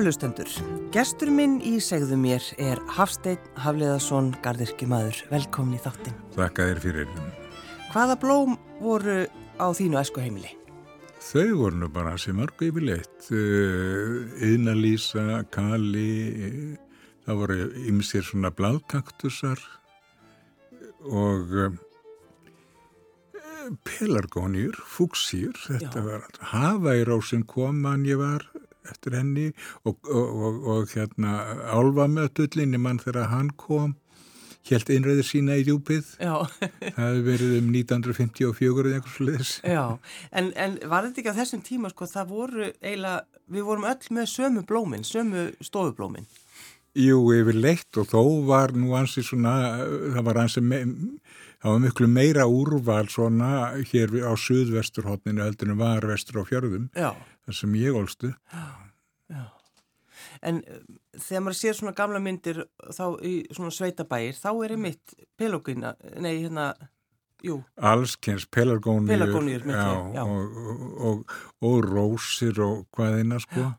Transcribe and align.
Kæru 0.00 0.08
lustendur, 0.08 0.48
gestur 0.96 1.28
minn 1.28 1.58
í 1.60 1.74
segðu 1.84 2.16
mér 2.16 2.40
er 2.56 2.78
Hafstein 2.96 3.36
Hafleðarsson, 3.60 4.30
gardirkjumadur. 4.40 5.18
Velkomin 5.28 5.76
í 5.76 5.80
þáttin. 5.84 6.14
Þakka 6.32 6.64
þér 6.70 6.78
fyrir. 6.80 7.10
Hvaða 7.90 8.14
blóm 8.22 8.54
voru 8.80 9.18
á 9.60 9.66
þínu 9.76 9.98
esku 10.00 10.22
heimili? 10.24 10.54
Þau 11.20 11.52
voru 11.58 11.82
nú 11.82 11.90
bara 11.92 12.14
sem 12.16 12.40
mörgu 12.40 12.70
yfirleitt. 12.70 13.28
Yðnalísa, 14.48 15.26
eh, 15.42 15.44
kali, 15.52 16.14
eh, 16.48 17.04
það 17.26 17.40
voru 17.42 17.58
ymsir 17.92 18.24
svona 18.24 18.48
bladkaktusar 18.56 19.60
og 21.12 21.44
eh, 21.60 21.76
pelargónjur, 23.84 24.80
fúksýr, 24.80 25.52
þetta 25.60 26.00
Já. 26.00 26.08
var 26.08 26.24
hafærósin 26.56 27.44
koman 27.44 28.08
ég 28.08 28.16
var 28.16 28.48
eftir 28.88 29.18
henni 29.18 29.50
og, 29.84 29.98
og, 30.08 30.28
og, 30.28 30.60
og 30.74 30.94
hérna 30.94 31.40
álvamötullin 31.74 32.76
í 32.76 32.80
mann 32.80 33.02
þegar 33.02 33.32
hann 33.34 33.52
kom 33.60 33.96
helt 34.68 34.90
einræðir 34.92 35.26
sína 35.26 35.56
í 35.58 35.64
djúpið. 35.66 36.12
Það 36.20 37.00
hefði 37.00 37.24
verið 37.26 37.56
um 37.58 37.72
1954 37.72 38.84
eða 38.90 38.98
eitthvað 38.98 39.16
sluðis 39.16 39.54
en, 39.64 40.52
en 40.52 40.76
var 40.90 41.06
þetta 41.06 41.22
ekki 41.22 41.34
á 41.34 41.40
þessum 41.40 41.64
tíma 41.66 41.92
sko, 41.92 42.08
það 42.10 42.34
voru 42.34 42.68
eiginlega, 42.68 43.24
við 43.50 43.66
vorum 43.70 43.88
öll 43.90 44.14
með 44.16 44.30
sömu 44.34 44.64
blómin, 44.68 45.06
sömu 45.06 45.48
stofublómin? 45.64 46.28
Jú, 46.98 47.20
yfir 47.36 47.54
leitt 47.54 48.00
og 48.02 48.08
þó 48.10 48.22
var 48.48 48.74
nú 48.74 48.96
ansi 48.98 49.22
svona 49.22 49.54
það 50.10 50.24
var 50.26 50.40
ansi 50.42 50.62
me, 50.64 50.80
það 51.62 51.76
var 51.76 51.82
miklu 51.84 52.08
meira 52.10 52.46
úrval 52.50 53.04
svona 53.12 53.50
hér 53.92 54.16
á 54.26 54.34
suðvesturhóttinu 54.34 55.44
heldur 55.44 55.70
en 55.70 55.78
var 55.80 56.06
vestur 56.10 56.42
á 56.42 56.44
fjörðum. 56.48 56.90
Já 56.98 57.14
þar 57.50 57.58
sem 57.58 57.74
ég 57.80 57.98
já. 59.30 59.42
En 60.46 60.62
uh, 60.62 60.78
þegar 61.18 61.44
maður 61.44 61.58
sér 61.58 61.76
svona 61.76 61.96
gamla 61.96 62.22
myndir 62.22 62.62
þá 62.94 63.04
í 63.26 63.34
svona 63.50 63.74
sveitabægir, 63.74 64.38
þá 64.38 64.50
er 64.52 64.74
einmitt 64.76 65.14
pelagóna, 65.40 65.94
nei 66.22 66.32
hérna, 66.44 66.70
jú. 67.44 67.60
Allskens, 67.90 68.46
pelagónir. 68.52 69.26
Og, 70.22 70.58
og, 71.10 71.36
og, 71.60 71.78
rósir 71.88 72.60
og 72.64 72.86
hvaðina, 72.96 73.40
sko. 73.42 73.70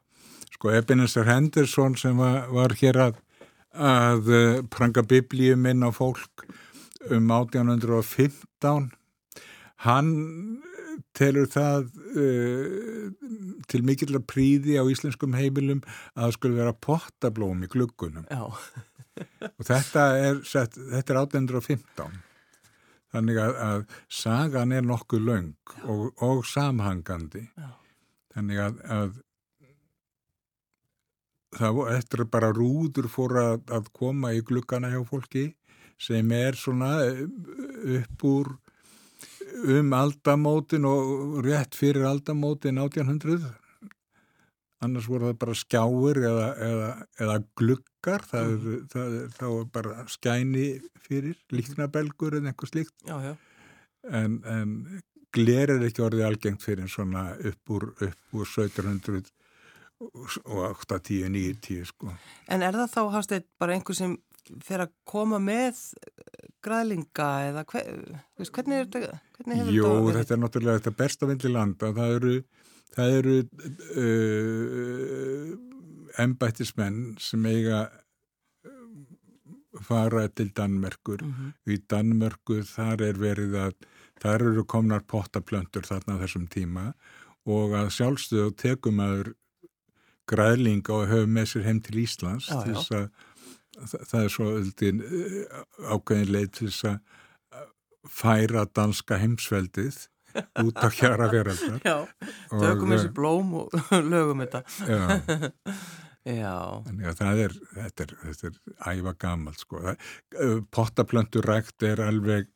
Sko, 0.51 0.73
Ebenezer 0.77 1.25
Henderson 1.25 1.95
sem 1.97 2.19
var, 2.21 2.43
var 2.53 2.75
hér 2.77 2.99
að, 3.07 3.21
að 3.73 4.33
uh, 4.33 4.57
pranga 4.69 5.05
biblíum 5.07 5.65
inn 5.71 5.87
á 5.87 5.89
fólk 5.95 6.45
um 7.09 7.31
1815, 7.33 8.91
hann 9.87 10.11
telur 11.17 11.49
það 11.51 11.89
uh, 12.15 13.09
til 13.71 13.83
mikillar 13.87 14.23
príði 14.23 14.77
á 14.79 14.83
íslenskum 14.87 15.35
heimilum 15.37 15.83
að 16.15 16.25
það 16.25 16.35
skulle 16.37 16.59
vera 16.61 16.77
pottablóm 16.87 17.65
í 17.65 17.71
gluggunum. 17.71 18.27
Og 18.39 19.65
þetta 19.67 20.05
er, 20.17 20.43
sett, 20.47 20.77
þetta 20.77 21.13
er 21.13 21.23
1815 21.25 22.21
þannig 23.11 23.41
að, 23.43 23.57
að 23.59 23.81
sagan 24.21 24.71
er 24.71 24.85
nokkuð 24.87 25.25
laung 25.27 25.75
og, 25.83 26.07
og 26.23 26.45
samhangandi. 26.47 27.43
Já. 27.59 27.69
þannig 28.31 28.61
að, 28.63 28.77
að 28.95 29.17
það 31.57 31.79
eftir 31.97 32.23
bara 32.31 32.53
rúður 32.55 33.09
fór 33.11 33.37
að, 33.41 33.57
að 33.75 33.89
koma 33.97 34.31
í 34.35 34.43
gluggana 34.47 34.91
hjá 34.93 35.01
fólki 35.07 35.49
sem 36.01 36.31
er 36.33 36.57
svona 36.57 36.93
upp 37.99 38.25
úr 38.25 38.53
um 39.77 39.93
aldamótin 39.97 40.85
og 40.87 41.41
rétt 41.45 41.75
fyrir 41.77 42.05
aldamótin 42.07 42.79
1800 42.81 43.51
annars 44.81 45.07
voru 45.09 45.29
það 45.29 45.37
bara 45.43 45.57
skjáir 45.57 46.19
eða, 46.25 46.47
eða, 46.67 46.89
eða 47.21 47.37
gluggar 47.59 48.25
það 48.27 48.47
er, 48.47 48.57
mm. 48.57 48.87
það 48.93 49.17
er 49.19 49.35
þá 49.37 49.47
bara 49.75 50.05
skæni 50.09 50.67
fyrir 51.05 51.37
líknabelgur 51.53 52.39
eða 52.39 52.51
eitthvað 52.51 52.73
slíkt 52.73 52.95
já, 53.07 53.15
já. 53.29 53.33
En, 54.09 54.39
en 54.49 55.01
gler 55.35 55.75
er 55.75 55.85
ekki 55.85 56.01
orðið 56.03 56.25
algengt 56.25 56.65
fyrir 56.65 56.89
svona 56.89 57.31
upp 57.37 57.75
úr, 57.75 57.91
upp 57.93 58.39
úr 58.39 58.49
1700 58.49 59.29
og 60.01 60.57
8, 60.65 60.97
10, 60.97 61.29
9, 61.29 61.57
10 61.61 61.85
sko. 61.91 62.09
En 62.49 62.63
er 62.65 62.73
það 62.73 62.93
þá, 62.95 63.01
Hafsteit, 63.13 63.45
bara 63.61 63.75
einhver 63.77 63.93
sem 63.93 64.15
fyrir 64.65 64.85
að 64.87 64.93
koma 65.07 65.39
með 65.41 65.79
græðlinga 66.65 67.29
eða 67.49 67.63
hver, 67.71 67.87
hvernig 68.37 68.77
er 68.77 68.89
þetta? 68.89 69.19
Hvernig 69.37 69.71
Jú, 69.73 69.87
þetta, 69.87 70.17
þetta 70.19 70.35
er 70.35 70.41
náttúrulega 70.43 70.81
þetta 70.81 70.97
besta 70.99 71.29
vindli 71.29 71.53
landa. 71.53 71.91
Það 71.97 72.15
eru, 72.17 72.35
það 72.97 73.17
eru 73.21 73.37
uh, 74.03 75.47
embættismenn 76.25 77.01
sem 77.21 77.49
eiga 77.49 77.81
fara 79.81 80.27
til 80.27 80.51
Danmerkur. 80.55 81.23
Mm 81.23 81.33
-hmm. 81.33 81.73
Í 81.73 81.81
Danmerku 81.89 82.61
þar 82.63 83.01
er 83.01 83.19
verið 83.19 83.55
að, 83.55 83.73
þar 84.21 84.47
eru 84.51 84.63
komnar 84.65 85.03
pottaplöntur 85.07 85.87
þarna 85.87 86.19
þessum 86.21 86.47
tíma 86.47 86.93
og 87.45 87.73
að 87.73 87.89
sjálfstöðu 87.89 88.55
tekum 88.55 88.99
aður 88.99 89.33
græðlinga 90.31 90.93
og 90.93 91.07
höfum 91.07 91.33
með 91.35 91.45
sér 91.51 91.67
heim 91.67 91.81
til 91.81 92.01
Íslands 92.03 92.49
já, 92.49 92.63
til 92.63 92.75
þess 92.75 92.91
að 92.91 93.09
það, 93.87 94.21
er 94.23 94.35
svo 94.35 94.51
eh, 94.59 95.57
ákveðin 95.91 96.33
leið 96.35 96.53
til 96.59 96.69
þess 96.69 96.87
að 96.91 96.99
færa 98.11 98.65
danska 98.75 99.19
heimsveldið 99.21 100.07
út 100.63 100.79
á 100.79 100.89
hjara 100.95 101.27
veraldar 101.31 101.81
Já, 101.85 101.97
tökum 102.49 102.93
þessi 102.95 103.11
blóm 103.13 103.51
og 103.63 103.75
lögum 104.13 104.45
þetta 104.45 104.63
Já 104.87 105.19
Já. 106.21 106.83
Þannig 106.85 107.07
að 107.09 107.15
það 107.17 107.39
er, 107.43 107.53
þetta 107.75 108.03
er, 108.03 108.11
þetta 108.21 108.49
er 108.49 108.57
æfa 108.91 109.13
gamal 109.23 109.55
sko. 109.57 109.79
Eh, 109.89 110.59
pottaplöntur 110.69 111.47
rækt 111.49 111.85
er 111.87 112.01
alveg 112.05 112.49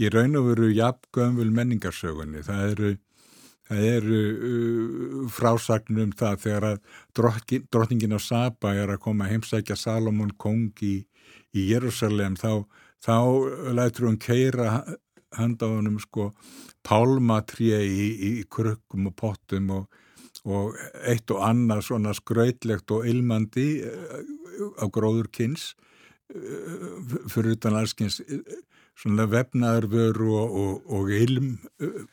í 0.00 0.08
raun 0.12 0.38
og 0.40 0.46
veru 0.48 0.70
jafngöfumul 0.72 1.50
menningarsögunni. 1.52 2.40
Það 2.46 2.62
eru 2.70 2.92
Það 3.70 3.84
eru 3.86 4.20
uh, 4.20 5.26
frásagnum 5.30 6.08
um 6.08 6.14
það 6.18 6.40
þegar 6.44 6.66
að 6.72 6.80
drottin, 7.14 7.66
drottningin 7.70 8.16
á 8.18 8.20
Saba 8.20 8.74
er 8.74 8.90
að 8.90 9.02
koma 9.04 9.28
að 9.28 9.36
heimsækja 9.36 9.76
Salomon 9.78 10.32
Kong 10.42 10.82
í, 10.82 10.96
í 11.54 11.68
Jérúsalem 11.70 12.34
þá, 12.40 12.66
þá 12.98 13.14
lætur 13.78 14.08
hún 14.08 14.18
keira 14.18 14.80
handa 15.38 15.70
á 15.70 15.78
hennum 15.78 16.00
sko 16.02 16.32
pálmatrið 16.86 17.84
í, 17.86 18.06
í 18.26 18.30
krukkum 18.50 19.06
og 19.12 19.14
pottum 19.20 19.70
og, 19.76 20.00
og 20.42 20.74
eitt 21.06 21.30
og 21.30 21.44
annað 21.46 21.84
svona 21.90 22.14
skrautlegt 22.16 22.90
og 22.90 23.06
ilmandi 23.06 23.68
uh, 23.86 24.18
á 24.82 24.84
gróður 24.90 25.30
kynns 25.30 25.76
uh, 26.34 27.30
fyrir 27.30 27.54
utan 27.54 27.78
allskynns 27.78 28.18
uh, 28.26 28.42
svona 29.00 29.26
vefnaðurvör 29.30 30.20
og, 30.26 30.58
og, 30.62 30.92
og 30.98 31.10
ilm 31.16 31.54
uh, 31.80 32.04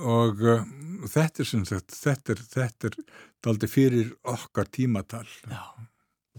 og 0.00 0.44
uh, 0.44 0.62
þetta 1.08 1.42
er 1.42 1.48
sem 1.48 1.64
sagt, 1.68 1.96
þetta 1.96 2.36
er, 2.36 2.44
þetta 2.54 2.90
er 2.90 3.00
daldi 3.44 3.70
fyrir 3.70 4.12
okkar 4.28 4.68
tímatal. 4.72 5.26
Já, 5.48 5.64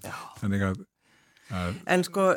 já. 0.04 0.16
Þannig 0.42 0.66
að, 0.70 0.82
En 1.92 2.04
sko, 2.08 2.30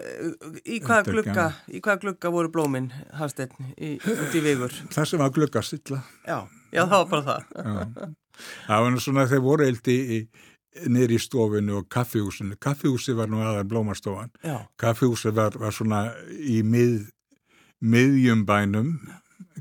í 0.66 0.80
hvaða 0.82 1.04
glugga 1.06 1.44
í 1.70 1.78
hvaða 1.78 2.00
glugga 2.02 2.32
voru 2.34 2.50
blóminn 2.50 2.88
Hafsteinn, 3.14 3.52
út 3.78 4.34
í 4.34 4.42
vigur? 4.42 4.74
Það 4.90 5.06
sem 5.06 5.22
var 5.22 5.30
glugga 5.36 5.62
silla 5.62 6.00
Já, 6.26 6.40
já 6.74 6.82
það 6.82 6.96
var 6.96 7.06
bara 7.12 7.22
það. 7.28 7.44
Já, 7.54 8.08
það 8.66 8.86
var 8.86 8.98
svona 9.04 9.26
þeir 9.30 9.44
voru 9.44 9.68
eildi 9.68 9.96
í 10.16 10.18
niður 10.90 11.14
í 11.14 11.18
stofinu 11.22 11.78
og 11.80 11.88
kaffihúsinu. 11.92 12.56
Kaffihúsi 12.60 13.14
var 13.16 13.28
nú 13.30 13.42
aðar 13.42 13.66
blómastofan. 13.70 14.30
Kaffihúsi 14.80 15.30
var, 15.34 15.52
var 15.58 15.72
svona 15.74 16.00
í 16.30 16.62
mið 16.66 17.04
miðjum 17.84 18.46
bænum 18.48 18.88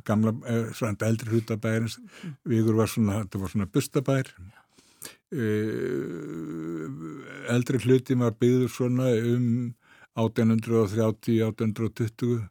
gamla, 0.05 0.31
eh, 0.47 0.73
svona 0.73 1.07
eldri 1.07 1.29
hlutabærin 1.31 1.89
vikur 2.47 2.75
var 2.75 2.87
svona, 2.87 3.23
þetta 3.23 3.39
var 3.39 3.49
svona 3.49 3.65
bustabær. 3.65 4.27
Eh, 5.33 6.89
eldri 7.53 7.77
hluti 7.83 8.13
var 8.19 8.31
byggður 8.31 8.69
svona 8.69 9.07
um 9.33 9.75
1830-1820 10.15 12.49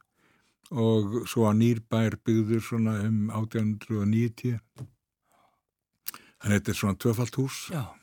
og 0.73 1.29
svo 1.29 1.43
að 1.49 1.58
nýrbær 1.62 2.12
byggður 2.25 2.62
svona 2.65 3.00
um 3.06 3.31
1890 3.31 4.58
þannig 6.43 6.43
að 6.43 6.53
þetta 6.58 6.70
er 6.73 6.79
svona 6.81 6.99
tvöfalt 6.99 7.35
hús. 7.38 7.56
Já 7.70 8.01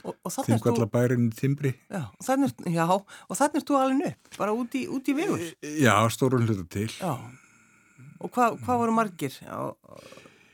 Þingvallabærin 0.00 1.28
í 1.28 1.36
Timbri. 1.36 1.74
Já, 1.90 2.06
og 2.08 2.24
þannig 2.26 3.60
er 3.60 3.66
þú 3.68 3.78
alveg 3.80 4.08
upp 4.10 4.40
bara 4.40 4.56
út 4.56 4.74
í, 4.78 4.86
út 4.88 5.10
í 5.10 5.14
viður 5.16 5.44
Já, 5.80 5.94
stórun 6.12 6.46
hluta 6.48 6.66
til. 6.72 6.88
Já. 6.96 7.14
Og 8.20 8.32
hvað 8.34 8.58
hva 8.64 8.76
voru 8.80 8.96
margir 8.96 9.36
á, 9.48 9.72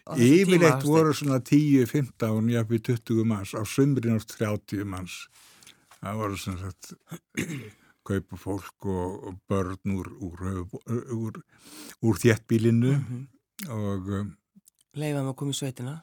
á 0.07 0.11
Yfirleitt 0.15 0.87
voru 0.87 1.15
svona 1.17 1.41
10-15 1.43 2.53
jáfnveg 2.53 2.85
20 2.87 3.27
manns. 3.27 3.55
Á 3.59 3.63
sömbrinn 3.67 4.19
ást 4.19 4.37
30 4.39 4.87
manns. 4.87 5.25
Það 5.99 6.23
voru 6.23 6.39
svona 6.39 6.71
sagt 6.71 6.95
kaupa 8.07 8.39
fólk 8.39 8.87
og, 8.87 9.15
og 9.27 9.39
börn 9.51 9.95
úr 9.97 10.13
úr, 10.23 10.43
úr, 11.11 11.41
úr 12.03 12.21
þjettbílinu 12.23 12.93
mm 12.95 13.05
-hmm. 13.07 13.25
og 13.75 14.35
Leifaðum 14.97 15.33
að 15.33 15.37
koma 15.37 15.53
í 15.53 15.59
sveitina 15.59 16.03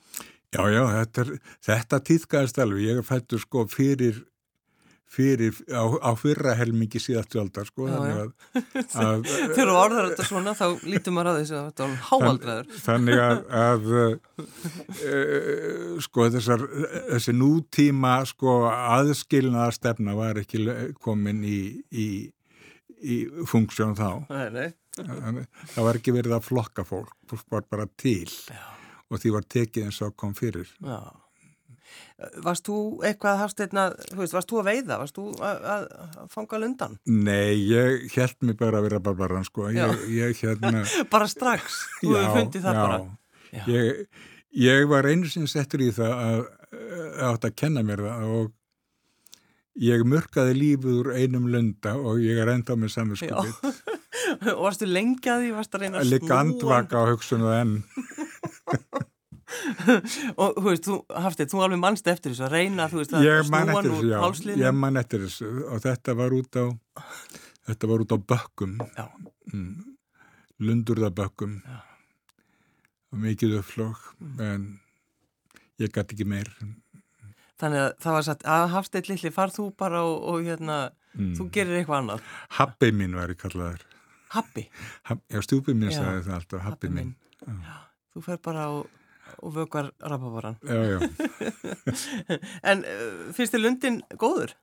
Já, 0.53 0.61
já, 0.69 0.83
þetta, 0.99 1.23
er, 1.23 1.33
þetta 1.65 1.99
týðkaðist 2.09 2.61
alveg. 2.61 2.85
Ég 2.85 3.01
fættur 3.07 3.41
sko 3.41 3.63
fyrir, 3.71 4.19
fyrir 5.13 5.55
á, 5.73 5.83
á 5.97 6.11
fyrra 6.19 6.53
helmingi 6.57 7.01
síðastu 7.01 7.41
aldar 7.41 7.69
sko. 7.69 7.87
Þegar 8.93 9.55
þú 9.57 9.77
orðar 9.77 10.11
þetta 10.11 10.27
svona 10.27 10.53
þá 10.57 10.65
lítum 10.85 11.17
maður 11.17 11.31
að 11.31 11.39
þessu 11.41 11.57
að 11.57 11.65
þetta 11.71 11.87
er 11.87 11.95
háaldraður. 12.09 12.77
þannig 12.85 13.23
að, 13.23 13.41
að 13.69 13.89
e, 15.09 15.17
sko 16.05 16.29
þessar, 16.37 16.67
þessi 17.15 17.35
nútíma 17.39 18.13
sko 18.29 18.59
aðskilnaða 18.69 19.73
stefna 19.79 20.17
var 20.19 20.43
ekki 20.43 20.67
komin 21.01 21.41
í, 21.47 21.59
í, 21.89 22.07
í 23.01 23.19
funksjón 23.49 23.97
þá. 23.97 24.09
Nei, 24.29 24.47
nei. 24.53 24.69
Það 24.93 25.81
var 25.87 25.97
ekki 25.97 26.13
verið 26.13 26.37
að 26.37 26.45
flokka 26.51 26.85
fólk, 26.85 27.15
fólk 27.25 27.47
var 27.49 27.65
bara 27.65 27.89
til 27.97 28.29
Já. 28.29 28.61
Og 29.13 29.21
því 29.21 29.35
var 29.35 29.45
tekið 29.55 29.89
eins 29.89 30.01
og 30.05 30.15
kom 30.19 30.33
fyrir. 30.37 30.71
Já. 30.83 30.99
Varst 32.43 32.65
þú 32.65 32.77
eitthvað 33.05 33.39
hafsteina, 33.41 33.83
þú 34.09 34.19
veist, 34.21 34.35
varst 34.35 34.49
þú 34.49 34.59
að 34.61 34.67
veiða? 34.69 34.97
Varst 35.01 35.17
þú 35.17 35.25
að, 35.43 35.65
að, 35.73 35.85
að 36.21 36.29
fanga 36.33 36.59
lundan? 36.61 36.95
Nei, 37.09 37.53
ég 37.67 38.05
held 38.15 38.47
mig 38.47 38.57
bara 38.59 38.79
að 38.79 38.87
vera 38.87 39.01
barbaran 39.03 39.47
sko, 39.47 39.67
ég, 39.73 40.05
ég 40.13 40.43
hérna 40.45 40.85
Bara 41.13 41.27
strax, 41.29 41.81
þú 41.99 42.15
hefur 42.15 42.37
fundið 42.39 42.67
það 42.67 42.79
já. 42.79 42.83
bara. 42.87 42.99
Já. 43.53 43.63
Ég, 43.73 44.03
ég 44.63 44.85
var 44.89 45.09
einu 45.09 45.29
sinni 45.29 45.51
settur 45.51 45.83
í 45.83 45.91
það 45.93 46.13
að, 46.13 46.43
að 46.73 47.25
átt 47.29 47.49
að 47.49 47.57
kenna 47.63 47.85
mér 47.85 48.05
það 48.07 48.35
og 48.39 48.51
ég 49.83 50.05
mörkaði 50.05 50.57
lífið 50.57 50.99
úr 51.01 51.11
einum 51.17 51.49
lunda 51.51 51.95
og 51.97 52.21
ég 52.23 52.39
er 52.41 52.53
enda 52.53 52.77
með 52.77 52.95
saminskupið. 52.97 53.81
Og 54.53 54.61
varstu 54.63 54.87
lengi 54.87 55.29
að 55.29 55.43
því, 55.43 55.49
varstu 55.57 55.77
að 55.77 55.83
reyna 55.83 55.99
að 55.99 56.11
Líka 56.13 56.37
andvaka 56.39 57.01
á 57.01 57.03
hugsunum 57.09 57.51
enn. 57.53 57.73
Og 60.41 60.55
þú 60.57 60.63
veist, 60.65 60.87
þú 60.87 60.95
hafsteinn, 61.23 61.49
þú 61.51 61.59
alveg 61.65 61.79
mannst 61.83 62.07
eftir 62.09 62.31
þessu 62.33 62.45
að 62.47 62.53
reyna, 62.55 62.87
þú 62.89 63.01
veist, 63.01 63.13
að 63.13 63.25
Ég 63.27 63.49
man 63.53 63.67
snúa 63.67 63.73
eftir 63.77 63.89
nú 63.91 63.97
þessu, 63.97 64.09
já. 64.09 64.19
hálsliðnum. 64.23 64.63
Ég 64.65 64.77
man 64.81 64.97
eftir 65.01 65.25
þessu 65.27 65.49
og 65.69 65.81
þetta 65.83 66.15
var 66.19 66.35
út 66.37 66.57
á, 66.57 66.65
þetta 67.69 67.89
var 67.91 68.03
út 68.05 68.15
á 68.15 68.17
bökkum. 68.33 68.73
Mm. 69.53 69.73
Lundurðabökkum. 70.63 71.53
Og 73.13 73.21
mikið 73.21 73.59
uppflók, 73.59 73.99
en 74.41 74.65
ég 75.81 75.91
gæti 75.93 76.15
ekki 76.17 76.25
meir. 76.25 76.49
Þannig 77.61 77.83
að 77.83 77.91
það 78.01 78.15
var 78.17 78.25
satt, 78.25 78.43
að 78.49 78.65
hafsteinn 78.73 79.09
litli, 79.11 79.29
far 79.35 79.53
þú 79.53 79.67
bara 79.77 80.01
og, 80.07 80.17
og 80.33 80.43
hérna, 80.49 80.81
Mm. 81.13 81.35
þú 81.37 81.43
gerir 81.53 81.75
eitthvað 81.77 81.99
annað. 82.01 82.21
Habbi 82.57 82.87
mín 82.89 83.11
var 83.13 83.29
ég 83.29 83.37
kallaður. 83.37 83.83
Habbi, 84.33 84.63
Hab, 85.05 85.19
já, 85.29 85.43
stjúpi 85.45 85.75
mín 85.77 85.91
sagði 85.93 86.23
það 86.25 86.33
alltaf, 86.39 86.61
habbi 86.65 86.87
habbi 86.87 86.89
mín. 86.89 87.11
minn. 87.45 87.59
Já. 87.61 87.75
Þú 88.13 88.25
fer 88.27 88.41
bara 88.45 88.67
og, 88.69 88.89
og 89.41 89.55
vökvar 89.55 89.91
rapaboran. 89.99 90.59
Já, 90.61 90.81
já. 90.93 90.99
En 92.69 92.83
uh, 92.85 93.31
finnst 93.33 93.55
þið 93.55 93.63
lundin 93.63 94.01
góður? 94.21 94.53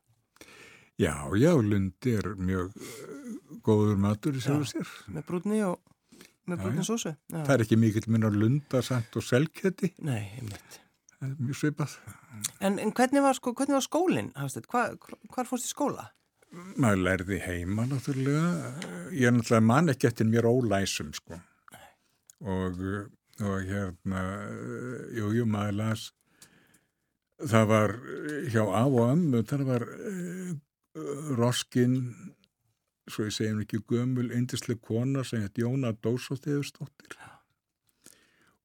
Já, 1.00 1.14
já, 1.40 1.52
lundi 1.56 2.12
er 2.18 2.34
mjög 2.36 2.74
uh, 2.76 3.56
góður 3.66 3.98
matur 4.00 4.36
í 4.36 4.42
sjálfu 4.44 4.68
sér. 4.68 4.92
Með 5.10 5.26
brúnni 5.30 5.62
og 5.66 5.80
með 6.50 6.80
já. 6.80 6.84
sósu? 6.86 7.14
Já. 7.30 7.40
Það 7.40 7.52
er 7.54 7.64
ekki 7.64 7.78
mikill 7.80 8.06
minn 8.12 8.26
á 8.26 8.30
lunda, 8.30 8.82
samt 8.84 9.18
og 9.18 9.26
selkjöti. 9.26 9.92
Nei, 10.06 10.22
einmitt. 10.38 10.80
Það 11.18 11.28
er 11.28 11.36
mjög 11.44 11.60
svipað. 11.60 11.98
En, 12.60 12.78
en 12.80 12.94
hvernig, 12.96 13.22
var, 13.24 13.36
sko, 13.36 13.52
hvernig 13.56 13.76
var 13.76 13.84
skólinn, 13.84 14.32
hafsteinn? 14.38 14.66
Hva, 14.70 14.86
hva, 14.96 15.20
hvar 15.34 15.48
fórst 15.50 15.68
í 15.68 15.72
skóla? 15.72 16.08
Maður 16.50 17.04
lærði 17.06 17.38
heima 17.44 17.86
náttúrulega. 17.86 18.46
Ég 19.14 19.28
er 19.28 19.36
náttúrulega 19.36 19.66
mann 19.68 19.92
ekki 19.92 20.08
eftir 20.10 20.28
mér 20.30 20.48
ólæsum, 20.50 21.12
sko. 21.14 21.38
Og, 22.40 22.80
uh, 22.80 23.02
og 23.40 23.64
hérna, 23.68 24.24
jú, 25.16 25.30
jú, 25.34 25.46
maður 25.48 25.78
las, 25.78 26.10
það 27.40 27.70
var 27.70 27.94
hjá 28.52 28.62
af 28.66 28.92
og 28.92 29.12
ömmu, 29.14 29.42
það 29.48 29.64
var 29.68 29.86
uh, 29.88 30.52
Roskin, 31.38 31.96
svo 33.10 33.26
ég 33.28 33.34
segjum 33.34 33.62
ekki 33.64 33.82
gömul, 33.88 34.28
eindislega 34.34 34.82
kona 34.84 35.24
sem 35.26 35.44
heit 35.44 35.58
Jóna 35.58 35.94
Dósóttiðustóttir. 35.96 37.16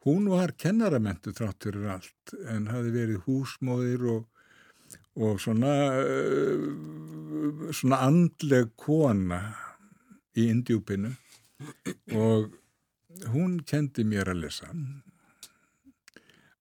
Hún 0.06 0.27
var 0.30 0.54
kennaramentu 0.62 1.33
þrátt 1.33 1.66
fyrir 1.66 1.88
allt 1.95 2.36
en 2.51 2.68
hafi 2.69 2.92
verið 2.94 3.24
húsmóðir 3.25 4.04
og, 4.12 4.27
og 5.18 5.39
svona, 5.42 5.72
uh, 6.04 7.72
svona 7.72 8.04
andleg 8.10 8.75
kona 8.77 9.42
í 10.36 10.50
Indjúpinu 10.51 11.16
og 12.19 12.51
hún 13.33 13.59
kendi 13.67 14.03
mér 14.07 14.31
að 14.33 14.41
lesa 14.45 14.71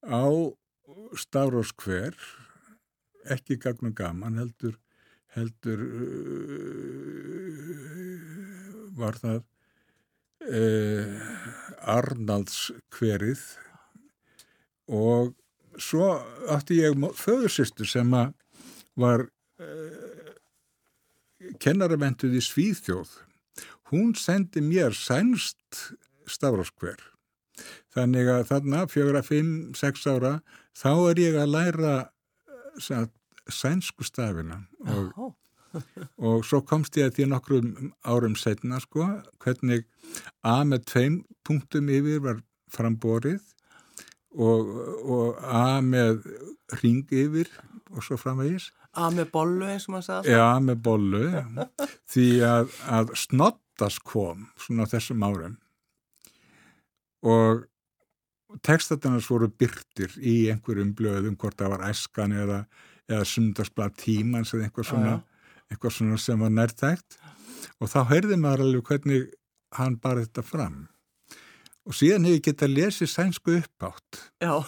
á 0.04 0.26
Stáróskver 1.14 2.14
ekki 3.34 3.56
gagn 3.62 3.88
og 3.90 3.94
gaman 3.98 4.38
heldur 4.38 4.76
heldur 5.34 5.80
uh, 5.80 6.04
var 8.98 9.18
það 9.22 9.40
uh, 10.46 11.08
Arnaldskverið 11.96 13.42
og 14.94 15.34
svo 15.80 16.12
átti 16.52 16.82
ég 16.82 16.98
föðursýstu 17.18 17.86
sem 17.88 18.12
að 18.14 18.34
var 19.00 19.26
uh, 19.26 20.34
kennaramentuð 21.60 22.38
í 22.38 22.42
Svíþjóð. 22.44 23.10
Hún 23.90 24.14
sendi 24.18 24.62
mér 24.64 24.94
sænst 24.96 25.94
stafráskver 26.30 27.02
þannig 27.94 28.30
að 28.30 28.48
þarna 28.50 28.82
fjögra, 28.90 29.22
fimm, 29.22 29.72
sex 29.78 30.06
ára 30.10 30.38
þá 30.76 30.90
er 31.12 31.22
ég 31.22 31.38
að 31.38 31.54
læra 31.54 31.94
eh, 32.02 32.82
sagt, 32.82 33.14
sænsku 33.48 34.06
stafina 34.06 34.62
og, 34.90 35.34
og 36.26 36.44
svo 36.46 36.62
komst 36.66 36.98
ég 36.98 37.10
að 37.10 37.18
því 37.18 37.28
nokkrum 37.30 37.72
árum 38.06 38.36
setna 38.38 38.80
sko, 38.82 39.06
hvernig 39.42 39.86
A 40.46 40.60
með 40.68 40.84
tveim 40.90 41.20
punktum 41.46 41.88
yfir 41.92 42.22
var 42.24 42.40
framborið 42.74 43.42
og, 44.34 44.70
og 45.04 45.38
A 45.42 45.80
með 45.84 46.24
ring 46.82 47.06
yfir 47.10 47.50
og 47.94 48.02
svo 48.04 48.18
framvegis. 48.18 48.70
Að 48.94 49.18
með 49.20 49.28
bollu 49.34 49.66
eins 49.70 49.88
og 49.88 49.94
maður 49.94 50.06
sagði. 50.06 50.34
Já, 50.34 50.46
með 50.62 50.80
bollu. 50.86 51.22
Því 52.12 52.28
að, 52.46 52.74
að 52.98 53.12
snottas 53.18 53.98
kom 54.06 54.48
svona 54.60 54.86
þessum 54.90 55.24
árum 55.26 55.56
og 57.24 57.64
textatarnas 58.64 59.28
voru 59.30 59.48
byrtir 59.48 60.14
í 60.20 60.50
einhverjum 60.52 60.92
blöðum 60.96 61.38
hvort 61.40 61.58
það 61.58 61.74
var 61.74 61.86
æskan 61.90 62.34
eða, 62.36 62.64
eða 63.10 63.28
sundarsblad 63.28 63.96
tímans 64.00 64.54
eða 64.54 64.68
eitthvað 64.68 64.90
svona, 64.90 65.14
eitthvað 65.72 65.96
svona 65.98 66.20
sem 66.20 66.44
var 66.44 66.52
nærtækt. 66.54 67.18
Og 67.80 67.90
þá 67.90 68.00
heyrði 68.12 68.38
maður 68.40 68.66
alveg 68.66 68.90
hvernig 68.90 69.24
hann 69.78 69.96
bar 70.02 70.20
þetta 70.20 70.44
fram. 70.46 70.84
Og 71.84 71.96
síðan 71.96 72.28
hefur 72.28 72.44
getað 72.46 72.76
lesið 72.78 73.10
sænsku 73.12 73.58
uppátt 73.58 74.20
Já, 74.40 74.62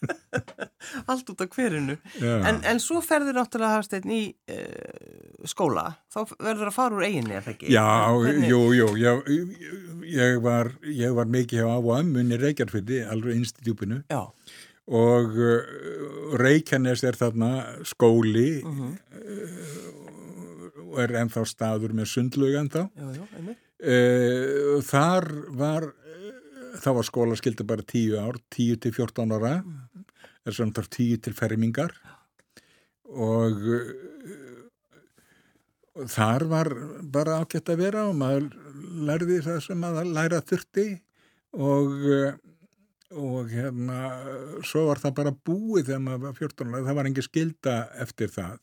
allt 1.10 1.28
út 1.32 1.42
á 1.44 1.46
hverinu. 1.50 1.96
En, 2.22 2.60
en 2.64 2.80
svo 2.82 3.02
ferður 3.04 3.36
náttúrulega 3.40 3.76
hafsteinn 3.78 4.12
í 4.14 4.20
uh, 4.52 5.44
skóla, 5.48 5.86
þá 6.12 6.18
verður 6.38 6.70
að 6.70 6.76
fara 6.76 6.98
úr 6.98 7.06
eiginni, 7.08 7.36
eða 7.36 7.54
ekki? 7.54 7.70
Já, 7.74 7.84
Hvernig- 8.16 8.48
jú, 8.50 8.60
jú, 8.78 8.88
ég, 9.00 9.30
ég, 10.16 10.40
var, 10.44 10.72
ég 10.88 11.14
var 11.16 11.30
mikið 11.30 11.62
hjá 11.62 11.68
á 11.70 11.78
í 11.80 12.40
Reykjarfyrði, 12.44 13.04
alveg 13.12 13.38
innst 13.40 13.60
í 13.62 13.68
djúpinu 13.68 14.02
Já, 14.10 14.22
og 14.90 15.36
uh, 15.38 16.36
Reykjanes 16.40 17.04
er 17.06 17.18
þarna 17.20 17.50
skóli 17.86 18.60
mhm, 18.64 18.94
og 20.90 20.98
er 21.04 21.12
ennþá 21.20 21.44
staður 21.46 21.92
með 21.94 22.08
sundlög 22.10 22.56
ennþá. 22.64 22.86
já, 22.98 23.10
já. 23.14 23.58
Uh, 23.80 24.80
þar 24.84 25.24
var, 25.56 25.86
uh, 25.88 26.72
þá 26.82 26.88
var 26.98 27.06
skólaskildi 27.08 27.64
bara 27.68 27.86
10 27.86 28.18
ár, 28.20 28.36
10 28.52 28.80
til 28.84 28.92
14 28.92 29.36
ára, 29.38 29.54
er 30.50 30.58
svona 30.58 30.76
þar 30.76 30.90
10 30.98 31.22
til 31.26 31.36
fermingar. 31.38 31.96
Og 33.10 33.64
uh, 33.78 33.90
þar 36.10 36.46
var 36.50 36.72
bara 37.16 37.40
ágætt 37.42 37.72
að 37.72 37.82
vera 37.86 38.06
og 38.10 38.18
maður 38.20 38.50
lærði 39.08 39.40
það 39.46 39.64
sem 39.66 39.82
maður 39.82 40.14
læra 40.14 40.44
þurfti. 40.46 40.86
Og 41.58 41.96
uh, 42.06 42.38
og 43.10 43.50
hérna, 43.50 43.96
svo 44.62 44.84
var 44.86 45.00
það 45.02 45.14
bara 45.16 45.32
búið 45.34 45.88
þegar 45.88 46.02
maður 46.04 46.20
var 46.28 46.36
14 46.38 46.68
ára, 46.70 46.82
það 46.86 46.98
var 46.98 47.08
engin 47.08 47.26
skilda 47.26 47.74
eftir 48.04 48.30
það. 48.30 48.60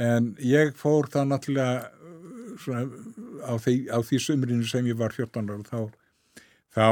En 0.00 0.34
ég 0.44 0.74
fór 0.76 1.08
þá 1.12 1.22
náttúrulega 1.28 1.86
uh, 1.88 2.52
svona, 2.60 2.84
á, 3.48 3.52
því, 3.56 3.74
á 3.88 3.98
því 4.04 4.20
sumrinu 4.20 4.68
sem 4.68 4.90
ég 4.90 4.98
var 5.00 5.16
14 5.16 5.48
ára, 5.48 5.64
þá, 5.64 6.44
þá 6.76 6.88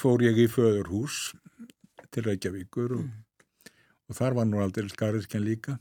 fór 0.00 0.24
ég 0.24 0.40
í 0.40 0.48
föðurhús 0.52 1.34
til 2.16 2.26
Reykjavíkur 2.30 2.96
og, 2.96 3.04
og 4.08 4.18
þar 4.18 4.40
var 4.40 4.48
nú 4.48 4.62
aldrei 4.64 4.88
Garðiskjan 4.96 5.44
líka. 5.44 5.76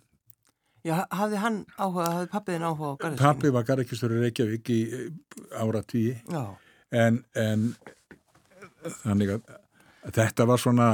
Já, 0.86 1.00
hafði 1.10 1.42
hann 1.42 1.60
áhuga, 1.80 2.12
hafði 2.12 2.32
pappiðin 2.36 2.68
áhuga 2.68 2.92
á 2.94 2.96
garðiskinni? 3.02 3.26
Pappi 3.26 3.54
var 3.56 3.68
Garðiskjastur 3.72 4.14
í 4.14 4.24
Reykjavík 4.28 4.74
í 4.76 4.80
ára 5.58 5.82
tíi. 5.88 6.18
Já, 6.30 6.44
en, 6.94 7.24
en 7.40 7.70
þannig 9.02 9.36
að, 9.36 9.56
þetta 10.16 10.48
var 10.50 10.62
svona 10.62 10.90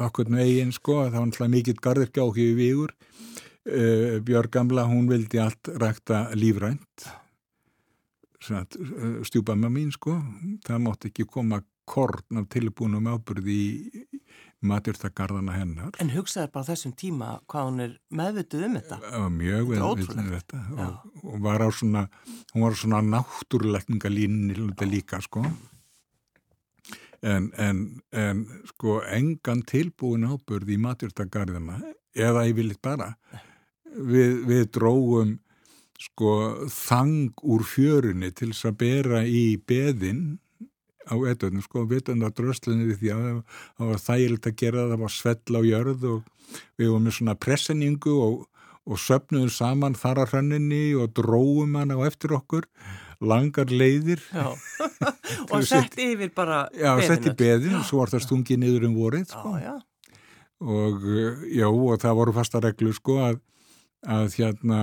nokkur 0.00 0.28
veginn 0.32 0.74
sko, 0.74 1.02
það 1.06 1.18
var 1.18 1.26
náttúrulega 1.30 1.54
mikill 1.56 1.80
gardirkja 1.86 2.26
okkur 2.26 2.44
í 2.44 2.54
vigur 2.58 2.92
uh, 2.92 4.20
Björg 4.26 4.52
Gamla, 4.52 4.86
hún 4.90 5.08
vildi 5.10 5.40
allt 5.42 5.72
rækta 5.80 6.26
lífrænt 6.36 7.08
stjúpa 8.42 9.54
með 9.54 9.70
mín 9.70 9.92
sko 9.94 10.16
það 10.66 10.80
mátti 10.82 11.12
ekki 11.12 11.28
koma 11.30 11.60
korn 11.86 12.40
af 12.40 12.48
tilbúinum 12.50 13.06
ábyrði 13.12 13.54
í 13.54 14.11
matjórtakarðana 14.66 15.56
hennar. 15.56 15.90
En 16.02 16.12
hugsaður 16.14 16.52
bara 16.54 16.68
þessum 16.70 16.94
tíma 16.98 17.32
hvað 17.50 17.68
hún 17.68 17.84
er 17.86 17.92
meðvituð 18.14 18.64
um 18.68 18.78
þetta. 18.78 18.98
Mjög 19.36 19.72
meðvituð 19.74 20.22
um 20.22 20.32
þetta. 20.36 20.62
Og, 20.76 21.20
og 21.32 21.44
var 21.44 21.66
á 21.66 21.68
svona 21.74 22.06
hún 22.54 22.66
var 22.66 22.76
á 22.76 22.82
svona 22.82 23.02
náttúruleikningalínni 23.12 24.88
líka 24.88 25.22
sko. 25.24 25.44
En, 27.22 27.52
en, 27.54 27.84
en 28.10 28.46
sko 28.72 28.98
engan 29.06 29.62
tilbúin 29.62 30.26
ábyrði 30.26 30.74
í 30.74 30.82
matjórtakarðana 30.82 31.78
eða 32.18 32.48
yfirleitt 32.50 32.82
bara 32.82 33.12
við, 33.94 34.40
við 34.48 34.64
dróum 34.74 35.36
sko 36.02 36.32
þang 36.72 37.30
úr 37.46 37.62
fjörunni 37.66 38.32
til 38.34 38.50
þess 38.50 38.70
að 38.72 38.78
bera 38.80 39.22
í 39.22 39.44
beðin 39.68 40.40
á 41.08 41.14
etöðnum 41.32 41.64
sko, 41.64 41.84
vitandi 41.90 42.26
að 42.26 42.36
dröstlunni 42.38 42.88
við 42.90 43.00
því 43.02 43.12
að 43.14 43.26
það 43.26 43.90
var 43.90 44.02
þægilegt 44.06 44.48
að 44.48 44.58
gera 44.62 44.88
það 44.92 45.02
var 45.02 45.14
svell 45.16 45.58
á 45.58 45.62
jörð 45.66 46.08
og 46.10 46.58
við 46.78 46.90
vorum 46.90 47.06
með 47.06 47.16
svona 47.18 47.36
presseningu 47.46 48.16
og, 48.26 48.42
og 48.86 49.00
söpnuðum 49.02 49.52
saman 49.52 49.98
þar 49.98 50.24
að 50.24 50.34
hranninni 50.34 50.82
og 50.98 51.14
dróum 51.16 51.78
hann 51.78 51.94
á 51.94 51.98
eftir 52.06 52.36
okkur 52.36 52.68
langar 53.22 53.70
leiðir. 53.70 54.22
Og 55.52 55.62
sett 55.64 55.94
yfir 56.00 56.32
bara 56.34 56.66
já, 56.74 56.90
sett 57.06 57.28
í 57.30 57.32
beðin 57.38 57.78
og 57.78 57.86
svo 57.86 58.00
var 58.02 58.10
það 58.12 58.24
stungið 58.26 58.60
niður 58.60 58.86
um 58.88 58.96
vorið 58.98 59.30
sko. 59.30 59.52
já, 59.62 59.70
já. 59.70 59.74
og 60.60 61.06
já, 61.48 61.66
og 61.70 62.02
það 62.02 62.18
voru 62.18 62.34
fasta 62.36 62.60
reglu 62.62 62.92
sko 62.96 63.16
að, 63.28 63.38
að 64.04 64.36
hérna 64.36 64.80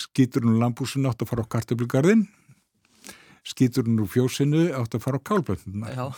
skýtur 0.00 0.48
hún 0.48 0.58
lambúsin 0.62 1.08
átt 1.10 1.22
að 1.22 1.30
fara 1.30 1.46
á 1.46 1.52
kartöflugarðin 1.54 2.24
skýtur 3.46 3.86
hún 3.88 4.02
úr 4.04 4.10
fjósinu 4.10 4.68
átt 4.76 4.96
að 4.96 5.04
fara 5.04 5.20
á 5.20 5.26
kálbönduna 5.30 5.92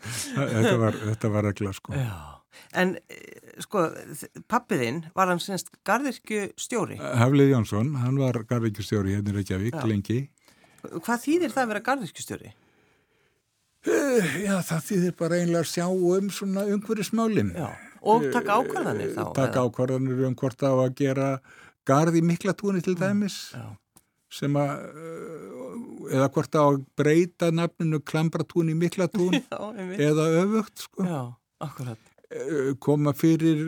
þetta 0.00 0.76
var 0.80 0.96
þetta 0.96 1.30
var 1.32 1.44
regla 1.50 1.72
sko. 1.76 1.94
Já. 1.94 2.14
en 2.80 2.96
sko 3.60 3.84
pappiðinn 4.50 5.02
var 5.16 5.30
hann 5.30 5.42
semst 5.42 5.72
gardirkju 5.86 6.50
stjóri 6.60 6.96
Haflið 7.00 7.52
Jónsson, 7.54 7.94
hann 8.00 8.18
var 8.20 8.40
gardirkju 8.48 8.86
stjóri 8.86 9.16
hérna 9.18 9.34
í 9.34 9.38
Reykjavík 9.40 9.76
Já. 9.76 9.84
lengi. 9.88 10.20
Hvað 10.80 11.24
þýðir 11.26 11.54
það 11.54 11.62
að 11.62 11.70
vera 11.74 11.86
gardirkju 11.90 12.24
stjóri? 12.24 12.54
Uh, 13.80 14.32
já, 14.44 14.54
það 14.60 14.82
þýðir 14.90 15.12
bara 15.16 15.36
einlega 15.40 15.62
að 15.64 15.70
sjá 15.70 15.86
um 15.88 16.26
svona 16.36 16.66
umhverjusmálinn 16.68 17.54
og 18.00 18.26
taka 18.32 18.58
ákvarðanir 18.60 19.14
þá 19.14 19.22
taka 19.38 19.62
ákvarðanir 19.64 20.26
um 20.28 20.34
hvort 20.36 20.60
það 20.60 20.74
á 20.76 20.80
að 20.84 20.96
gera 20.98 21.28
gardi 21.88 22.20
miklatúni 22.24 22.82
til 22.84 22.96
dæmis. 23.00 23.38
Já. 23.56 23.64
Sem 24.30 24.56
að 24.58 24.70
eða 26.10 26.28
hvort 26.34 26.54
að 26.58 26.78
breyta 26.98 27.50
nafninu 27.54 28.00
klambratún 28.06 28.70
í 28.72 28.76
miklatún 28.78 29.36
eða 30.08 30.28
öfugt 30.42 30.86
sko. 30.86 31.06
Já, 31.06 31.20
akkurat. 31.62 32.00
Koma 32.78 33.10
fyrir 33.18 33.58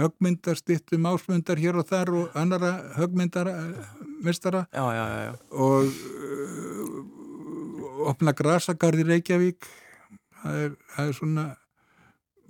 högmyndarstittum 0.00 1.06
ásmyndar 1.06 1.60
hér 1.62 1.78
og 1.78 1.86
þar 1.86 2.10
og 2.18 2.34
annara 2.38 2.72
já, 4.90 5.06
já, 5.06 5.18
já, 5.28 5.32
og 5.54 5.86
opna 8.10 8.34
grasagarði 8.34 9.06
Reykjavík. 9.06 9.70
Það 10.42 10.54
er, 10.64 10.74
það 10.96 11.08
er 11.08 11.14
svona 11.20 11.46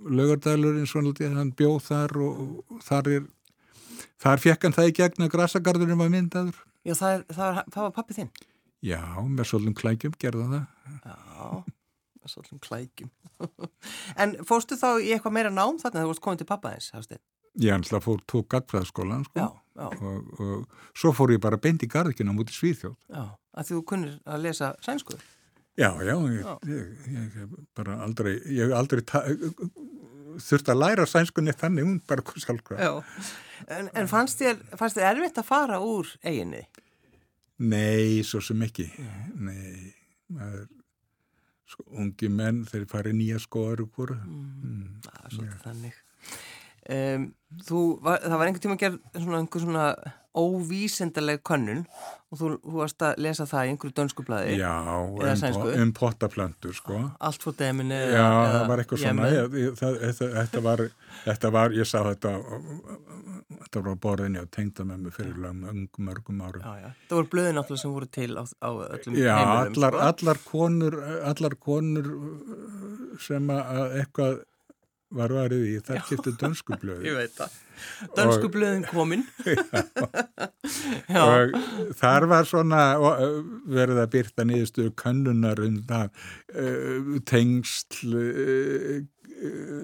lögardælurinn 0.03 0.89
svona 0.89 1.13
hann 1.37 1.53
bjóð 1.53 1.79
þar 1.85 2.17
og, 2.17 2.33
og 2.73 2.81
þar 2.83 3.09
er 3.13 3.23
þar 4.23 4.41
fekk 4.41 4.65
hann 4.65 4.75
það 4.75 4.89
í 4.89 4.95
gegn 4.97 5.25
að 5.27 5.33
grasagarðurinn 5.35 6.01
var 6.01 6.11
myndaður 6.11 6.57
Já, 6.83 6.93
það, 6.99 7.13
er, 7.15 7.25
það, 7.31 7.43
var, 7.43 7.69
það 7.75 7.85
var 7.87 7.95
pappið 7.97 8.19
þinn 8.21 8.31
Já, 8.83 9.01
með 9.23 9.47
svolum 9.47 9.75
klækjum 9.79 10.15
gerða 10.19 10.47
það 10.51 10.63
Já, 11.07 11.75
með 12.19 12.33
svolum 12.33 12.63
klækjum 12.63 13.13
En 14.23 14.35
fórstu 14.47 14.79
þá 14.79 14.89
í 14.99 15.13
eitthvað 15.15 15.37
meira 15.37 15.53
nám 15.53 15.79
þarna 15.79 15.99
þegar 15.99 16.07
þú 16.07 16.11
varst 16.13 16.25
komið 16.27 16.43
til 16.43 16.49
pappa 16.49 16.73
þess, 16.75 16.95
Hafstein? 16.97 17.23
Ég 17.61 17.75
ansla 17.75 18.01
fór 18.01 18.21
tók 18.25 18.47
gattfræðaskólan 18.49 19.27
sko. 19.27 19.37
já, 19.37 19.47
já. 19.77 19.85
Og, 20.01 20.41
og 20.41 20.97
svo 20.97 21.13
fór 21.13 21.35
ég 21.35 21.41
bara 21.43 21.59
beint 21.61 21.85
í 21.85 21.89
garðikina 21.91 22.33
mútið 22.33 22.57
Svíþjóð 22.57 22.95
Já, 23.13 23.23
að 23.53 23.69
þú 23.69 23.81
kunnir 23.93 24.15
að 24.25 24.45
lesa 24.47 24.73
sænsku 24.83 25.19
Já, 25.77 25.89
já, 26.05 26.13
ég, 26.29 26.49
ég, 26.69 27.37
ég 27.37 27.53
bara 27.77 27.95
aldrei 28.05 28.35
ég 28.53 28.73
aldrei 28.77 29.01
þurfti 30.41 30.73
að 30.73 30.81
læra 30.81 31.05
sænskunni 31.09 31.53
þannig 31.57 31.87
hún 31.87 31.99
bara 32.09 32.25
kom 32.25 32.41
sjálfkvæð 32.41 32.83
en, 33.73 33.89
en 33.93 34.09
fannst 34.09 34.41
þér, 34.41 34.59
fannst 34.77 34.97
þér 34.97 35.09
erfitt 35.13 35.39
að 35.41 35.47
fara 35.49 35.79
úr 35.81 36.09
eiginni? 36.25 36.63
Nei, 37.63 38.23
svo 38.27 38.41
sem 38.43 38.61
ekki. 38.65 38.89
Nei, 39.39 39.93
það 40.33 40.55
er 40.59 40.63
sko, 41.73 41.85
ungi 42.03 42.29
menn 42.31 42.63
þeir 42.69 42.87
fari 42.91 43.13
nýja 43.17 43.39
skoður 43.41 43.85
og 43.85 43.93
hvora 43.97 44.17
mm, 44.19 44.49
mm, 44.69 44.89
Það 45.05 45.21
er 45.23 45.35
svolítið 45.37 45.63
þannig 45.67 46.01
um, 46.89 47.29
þú, 47.67 47.85
var, 48.03 48.19
Það 48.25 48.37
var 48.39 48.49
einhvern 48.49 48.65
tíma 48.65 48.77
að 48.77 48.83
gera 48.83 49.23
svona, 49.23 49.39
einhver 49.39 49.65
svona 49.65 49.87
óvísendaleg 50.33 51.43
könnun 51.45 51.83
og 52.33 52.39
þú, 52.39 52.47
þú 52.63 52.77
varst 52.79 53.03
að 53.05 53.19
lesa 53.21 53.45
það 53.45 53.67
í 53.67 53.73
einhverju 53.73 53.95
dönsku 53.99 54.25
blæði 54.25 54.55
Já, 54.57 54.71
um, 54.97 55.67
um 55.83 55.91
pottaplöndur 55.93 56.73
sko. 56.73 57.01
Allt 57.21 57.45
fór 57.45 57.57
deminu 57.59 57.99
Já, 57.99 58.23
eða, 58.23 58.53
það 58.55 58.71
var 58.71 58.83
eitthvað 58.83 59.03
svona. 59.03 59.29
Ég, 59.29 59.67
það, 59.77 59.99
þetta, 60.01 60.29
þetta, 60.39 60.63
var, 60.65 60.85
þetta 61.27 61.51
var, 61.53 61.75
ég 61.77 61.89
sá 61.89 61.99
þetta 62.09 62.33
þetta 63.59 63.83
var 63.83 63.93
á 63.93 64.03
borðinni 64.05 64.41
og 64.41 64.49
tengda 64.53 64.85
með 64.87 65.03
mig 65.03 65.15
fyrir 65.15 65.37
lögum 65.43 65.83
mörgum 66.07 66.41
árum. 66.45 66.63
Já, 66.65 66.81
já. 66.81 66.89
Það 67.09 67.19
voru 67.19 67.29
blöðin 67.35 67.61
alltaf 67.61 67.81
sem 67.81 67.93
voru 67.93 68.09
til 68.17 68.29
á, 68.33 68.43
á 68.43 68.69
öllum 68.87 69.19
já, 69.19 69.35
heimilum 69.37 69.61
allar, 69.61 69.99
sko? 69.99 70.07
allar 70.09 70.41
konur 70.47 70.97
allar 71.29 71.57
konur 71.67 72.09
sem 73.21 73.53
að 73.53 73.99
eitthvað 74.01 74.41
var 75.13 75.33
varðið 75.35 75.65
í, 75.69 75.73
það 75.85 76.01
kipti 76.09 76.33
dönsku 76.41 76.77
blöði 76.81 77.09
Ég 77.09 77.17
veit 77.17 77.35
það, 77.37 77.57
dönsku 78.17 78.47
og, 78.47 78.53
blöðin 78.55 78.85
komin. 78.89 79.25
Og 81.23 81.57
þar 81.99 82.27
var 82.31 82.47
svona 82.49 82.83
verið 83.69 84.03
að 84.03 84.13
byrta 84.15 84.47
nýðustu 84.47 84.87
kannunar 84.99 85.61
um 85.63 85.81
það 85.89 86.07
uh, 86.53 87.19
tengsl 87.29 88.17
uh, 88.21 88.97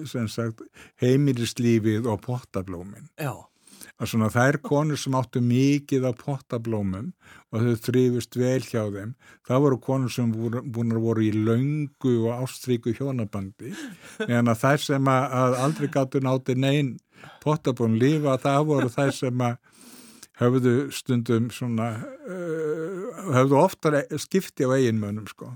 sem 0.08 0.26
sagt 0.32 0.62
heimilislífið 1.02 2.08
og 2.08 2.22
pottablómin. 2.24 3.10
Já 3.20 3.49
að 4.00 4.10
svona 4.12 4.30
þær 4.32 4.58
konur 4.64 4.98
sem 5.00 5.16
áttu 5.18 5.42
mikið 5.44 6.06
af 6.08 6.20
pottablómum 6.22 7.10
og 7.52 7.64
þau 7.66 7.82
þrýfust 7.86 8.38
vel 8.40 8.60
hjá 8.64 8.82
þeim, 8.94 9.14
það 9.46 9.64
voru 9.66 9.80
konur 9.84 10.14
sem 10.14 10.30
voru, 10.32 10.62
voru 11.04 11.26
í 11.26 11.32
laungu 11.36 12.14
og 12.24 12.46
ástríku 12.46 12.94
hjónabandi 12.96 13.74
en 14.26 14.48
að 14.48 14.62
þær 14.64 14.86
sem 14.86 15.12
að, 15.12 15.26
að 15.42 15.58
aldrei 15.66 15.90
gáttu 15.92 16.24
náti 16.24 16.56
neyn 16.56 16.94
pottablóm 17.44 17.98
lífa, 18.00 18.38
það 18.40 18.70
voru 18.72 18.92
þær 18.92 19.12
sem 19.16 19.44
að 19.44 19.58
höfðu 20.40 20.74
stundum 20.96 21.50
svona 21.52 21.90
uh, 22.00 23.24
höfðu 23.36 23.58
ofta 23.60 24.00
skipti 24.16 24.64
á 24.64 24.72
eiginmönum 24.72 25.28
sko 25.28 25.52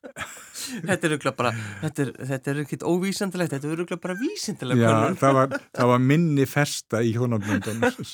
Þetta 0.00 1.06
er 1.06 1.14
auðvitað 1.14 1.36
bara, 1.38 1.50
þetta 1.82 2.02
er, 2.04 2.10
þetta 2.30 2.50
er 2.52 2.60
ekkit 2.62 2.84
óvísendilegt, 2.88 3.54
þetta 3.54 3.68
er 3.68 3.80
auðvitað 3.80 4.02
bara 4.04 4.16
vísendilegt. 4.20 4.82
Já, 4.82 4.92
það 5.20 5.34
var, 5.36 5.56
það 5.76 5.90
var 5.90 6.04
minni 6.10 6.46
festa 6.48 7.00
í 7.04 7.10
hjónaböndunum. 7.16 8.12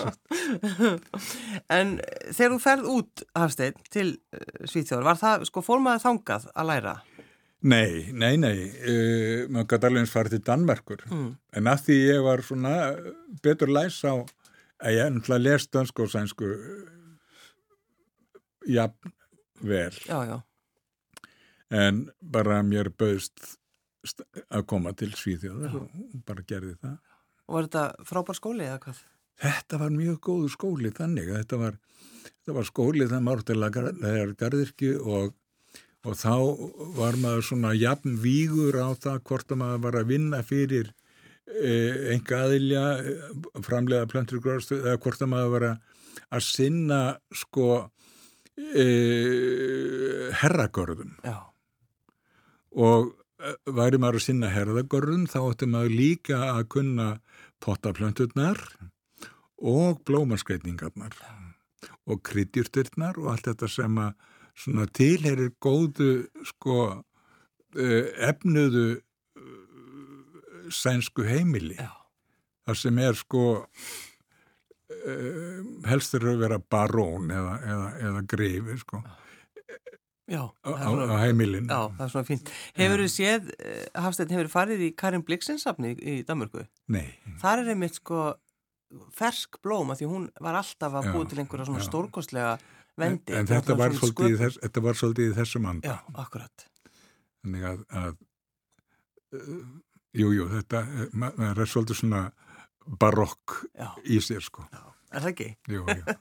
en 1.77 1.93
þegar 2.31 2.55
þú 2.55 2.61
ferð 2.63 2.89
út, 2.93 3.27
Hafstein, 3.39 3.77
til 3.93 4.07
uh, 4.15 4.47
Svíþjóður, 4.65 5.07
var 5.11 5.21
það, 5.21 5.47
sko, 5.51 5.65
fórmaði 5.67 6.03
þangað 6.07 6.49
að 6.55 6.71
læra? 6.73 6.97
Nei, 7.67 8.15
nei, 8.15 8.35
nei, 8.41 8.57
uh, 8.67 9.47
maður 9.51 9.71
gæti 9.75 9.91
alveg 9.91 10.03
eins 10.03 10.15
farið 10.15 10.37
til 10.37 10.43
Danmerkur, 10.51 11.07
mm. 11.11 11.31
en 11.61 11.71
að 11.71 11.87
því 11.87 12.01
ég 12.03 12.27
var 12.27 12.45
svona 12.47 12.75
betur 13.47 13.73
læs 13.75 14.03
á 14.07 14.15
að 14.17 14.99
ég 14.99 15.07
ennlega 15.07 15.43
les 15.43 15.71
dönsku 15.73 16.05
og 16.05 16.13
sænsku 16.13 16.51
jafn 18.67 19.15
vel. 19.63 19.95
Já, 20.05 20.21
já 20.27 20.37
en 21.75 22.07
bara 22.21 22.63
mér 22.67 22.91
bauðst 22.95 23.57
að 24.55 24.67
koma 24.71 24.93
til 24.97 25.11
Svíþjóðar 25.17 25.77
og 25.81 25.87
bara 26.27 26.45
gerði 26.47 26.77
það. 26.79 26.99
Og 27.47 27.57
var 27.57 27.67
þetta 27.69 28.07
frábær 28.07 28.39
skóli 28.39 28.67
eða 28.67 28.83
hvað? 28.85 29.01
Þetta 29.43 29.81
var 29.83 29.95
mjög 29.95 30.21
góður 30.25 30.53
skóli 30.55 30.93
þannig 30.97 31.31
að 31.31 31.41
þetta 31.43 31.59
var, 31.61 31.75
þetta 32.27 32.55
var 32.57 32.69
skóli 32.71 33.09
þannig 33.11 33.27
mártilega 33.27 33.89
garðirki 34.41 34.93
og, 34.97 35.35
og 36.07 36.17
þá 36.17 36.37
var 36.97 37.19
maður 37.23 37.49
svona 37.51 37.75
jafn 37.77 38.17
vígur 38.23 38.79
á 38.81 38.89
það 38.95 39.21
hvort 39.29 39.53
að 39.53 39.61
maður 39.63 39.83
var 39.89 39.99
að 40.01 40.15
vinna 40.15 40.41
fyrir 40.47 40.93
eh, 41.51 42.15
enga 42.15 42.41
aðilja 42.47 42.87
framlega 43.67 44.09
plöntur 44.11 44.43
gráðstu 44.45 44.81
eða 44.85 45.03
hvort 45.03 45.27
að 45.27 45.33
maður 45.35 45.53
var 45.57 45.69
að 45.75 46.47
sinna 46.47 47.03
sko 47.35 47.69
eh, 48.57 50.33
herragörðum. 50.41 51.19
Já 51.27 51.37
og 52.77 53.13
eh, 53.41 53.57
væri 53.73 54.01
maður 54.01 54.21
að 54.21 54.27
sinna 54.27 54.53
herðagorðun 54.53 55.27
þá 55.31 55.39
ætti 55.43 55.69
maður 55.73 55.97
líka 55.97 56.41
að 56.53 56.63
kunna 56.77 57.09
pottaplönturnar 57.65 58.61
og 59.57 60.03
blómaskreitningarnar 60.07 61.17
og 62.07 62.21
kryddjurturnar 62.27 63.19
og 63.23 63.33
allt 63.33 63.49
þetta 63.49 63.71
sem 63.73 64.01
að 64.03 64.91
tilherir 64.97 65.55
góðu 65.63 66.11
sko 66.47 66.81
uh, 66.93 68.05
efnuðu 68.29 68.85
uh, 68.97 70.69
sænsku 70.69 71.25
heimili. 71.27 71.79
Já. 71.81 71.91
þar 72.69 72.81
sem 72.83 73.01
er 73.01 73.17
sko 73.17 73.47
helst 75.87 76.15
er 76.15 76.25
að 76.27 76.41
vera 76.45 76.57
barón 76.59 77.31
eða, 77.31 77.55
eða, 77.63 77.89
eða 78.09 78.23
greifi 78.31 78.77
sko 78.81 79.01
Já, 80.27 80.43
á, 80.43 80.71
svona, 80.83 81.05
á 81.07 81.17
heimilin 81.23 81.69
já, 81.71 81.81
það 81.95 82.01
er 82.07 82.11
svona 82.11 82.27
fínt. 82.27 82.49
Hefur 82.75 83.03
þið 83.05 83.13
séð, 83.15 83.51
eh, 83.63 83.85
Hafsteinn, 84.03 84.33
hefur 84.35 84.49
þið 84.49 84.55
farið 84.57 84.81
í 84.83 84.89
Karin 84.99 85.23
Bliksinsafni 85.23 85.93
í, 85.95 85.99
í 86.03 86.25
Danmörku? 86.27 86.65
Nei, 86.91 87.13
Það 87.43 87.63
er 87.63 87.71
einmitt 87.77 88.01
sko 88.01 88.23
fersk 89.15 89.61
blóm 89.63 89.91
að 89.95 90.01
því 90.03 90.09
hún 90.11 90.25
var 90.43 90.59
alltaf 90.59 90.95
að 90.99 91.13
búa 91.15 91.29
til 91.31 91.39
einhverja 91.43 91.67
svona 91.69 91.85
stórkostlega 91.87 92.53
en, 92.57 92.65
vendi. 92.97 93.35
en 93.35 93.47
Þetta 93.47 93.61
þetta, 93.61 93.77
var 93.79 93.95
þess, 94.43 94.59
þetta 94.63 94.83
var 94.83 94.99
svolítið 94.99 95.31
í 95.31 95.37
þessum 95.39 95.67
anda 95.71 95.95
Já, 95.95 95.97
akkurat. 96.23 96.67
þannig 97.45 97.67
að, 97.71 97.81
að 98.03 98.13
uh, 99.37 99.65
jú, 100.17 100.31
jú, 100.39 100.49
þetta 100.55 100.83
eh, 100.87 101.09
ma- 101.13 101.33
maður 101.37 101.63
er 101.67 101.71
svolítið 101.73 102.01
svona 102.03 102.23
barokk 103.03 103.57
í 104.07 104.21
sér 104.23 104.43
sko 104.47 104.67
já. 104.71 104.83
Er 105.15 105.23
það 105.23 105.31
ekki? 105.33 105.49
jú, 105.71 105.85
jú. 105.87 106.17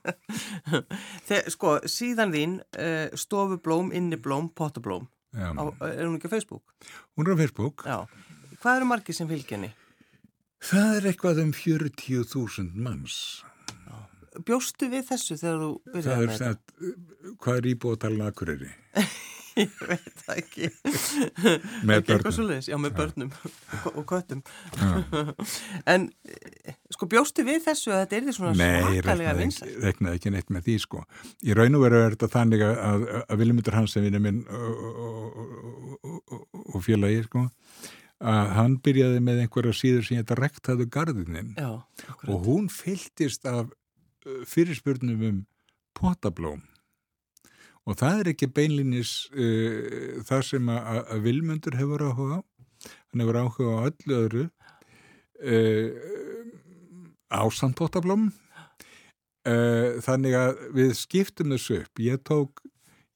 Þegar, 1.28 1.50
sko, 1.56 1.72
síðan 1.90 2.34
þín, 2.36 2.54
uh, 2.78 3.08
stofublóm, 3.18 3.90
inniblóm, 3.98 4.52
pottablóm, 4.56 5.08
Já. 5.36 5.50
á, 5.58 5.64
er 5.90 6.06
hún 6.06 6.20
ekki 6.20 6.30
á 6.30 6.36
Facebook? 6.36 6.64
hún 7.18 7.28
er 7.28 7.34
á 7.34 7.42
Facebook 7.42 7.84
Já. 7.88 7.98
Hvað 8.62 8.80
eru 8.80 8.88
margir 8.94 9.18
sem 9.18 9.28
fylgjenni? 9.30 9.72
það 10.66 10.96
er 11.00 11.10
eitthvað 11.12 11.42
um 11.44 11.52
40.000 11.54 12.72
manns 12.86 13.18
Bjóstu 14.46 14.88
við 14.92 15.06
þessu 15.08 15.36
þegar 15.40 15.60
þú 15.62 15.68
það 15.86 15.94
byrjaði 15.96 16.24
er 16.24 16.30
með 16.30 16.40
þetta? 16.40 16.64
sem 16.80 17.36
hvað 17.44 17.60
er 17.62 17.68
íbúðatalinn 17.72 18.26
akureyri 18.26 18.72
Ég 19.56 19.72
veit 19.88 20.18
það 20.26 20.40
ekki. 20.42 20.68
með 21.88 22.02
Ekki 22.02 22.18
börnum 22.26 22.50
já, 22.68 22.76
með 22.84 22.96
börnum 22.98 23.30
og, 23.94 24.02
köttum. 24.10 24.42
En, 25.94 26.10
eh, 26.28 26.76
sko, 26.92 27.08
bjóstu 27.12 27.46
við 27.48 27.62
þessu 27.70 27.94
að 27.94 28.02
þetta 28.04 28.18
er 28.20 28.26
því 28.28 28.34
svona 28.36 28.54
Nei, 28.60 28.66
svakalega 28.66 29.06
reknaði 29.06 29.40
vinsælt? 29.46 29.70
ekki, 29.72 29.84
reknaði 29.86 30.20
ekki 30.20 30.34
neitt 30.36 30.52
með 30.56 30.68
því 30.68 30.76
sko. 30.86 31.04
Í 31.46 31.56
raun 31.58 31.78
og 31.80 31.86
veru 31.86 32.02
er 32.04 32.16
þetta 32.18 32.32
þannig 32.36 32.66
að, 32.68 33.08
Vilmundur 33.40 33.78
Hansen 33.80 34.06
vinur 34.08 34.24
minn 34.26 34.42
og, 35.96 36.80
félagi 36.86 37.24
sko, 37.30 37.46
að 38.26 38.54
hann 38.58 38.78
byrjaði 38.84 39.24
með 39.24 39.42
einhverja 39.46 39.76
síður 39.76 40.06
sem 40.08 40.20
þetta 40.22 40.38
rektaðu 40.40 40.88
garðinin 40.92 41.52
Já, 41.60 41.72
akkurat. 42.10 42.30
og 42.32 42.46
hún 42.48 42.70
fylltist 42.72 43.46
af 43.50 43.68
uh, 43.72 44.40
fyrirspurnum 44.50 45.26
um 45.30 45.42
potablóm 45.96 46.64
og 47.86 47.98
það 48.00 48.22
er 48.22 48.32
ekki 48.34 48.52
beinlinis 48.56 49.14
uh, 49.34 50.22
það 50.28 50.46
sem 50.50 50.72
að, 50.74 51.02
Vilmundur 51.26 51.78
hefur 51.80 52.06
áhuga 52.08 52.40
á. 52.40 52.42
Hann 52.86 53.24
hefur 53.24 53.42
áhuga 53.42 53.76
á 53.78 53.88
öllu 53.90 54.18
öðru 54.22 54.46
uh, 55.46 55.90
ásamt 57.36 57.78
potablóm 57.78 58.30
uh, 58.30 60.00
þannig 60.06 60.40
að 60.40 60.64
við 60.78 60.96
skiptum 61.00 61.54
þessu 61.56 61.84
upp. 61.84 62.02
Ég 62.02 62.24
tók, 62.26 62.66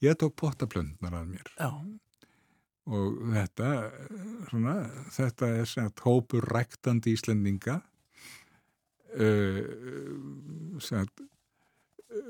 ég 0.05 0.19
tók 0.19 0.37
potaplöndnar 0.39 1.17
að 1.21 1.33
mér. 1.33 1.51
Já, 1.57 1.71
og 2.89 3.19
þetta, 3.35 3.69
eh, 3.85 4.09
svona, 4.49 4.75
þetta 5.13 5.49
er 5.59 5.67
sem 5.69 5.89
að 5.89 6.03
hópur 6.05 6.47
ræktandi 6.49 7.13
Íslendinga 7.13 7.75
uh, 9.13 9.61
sem 10.81 11.03
að 11.03 11.09
eh, 11.09 11.27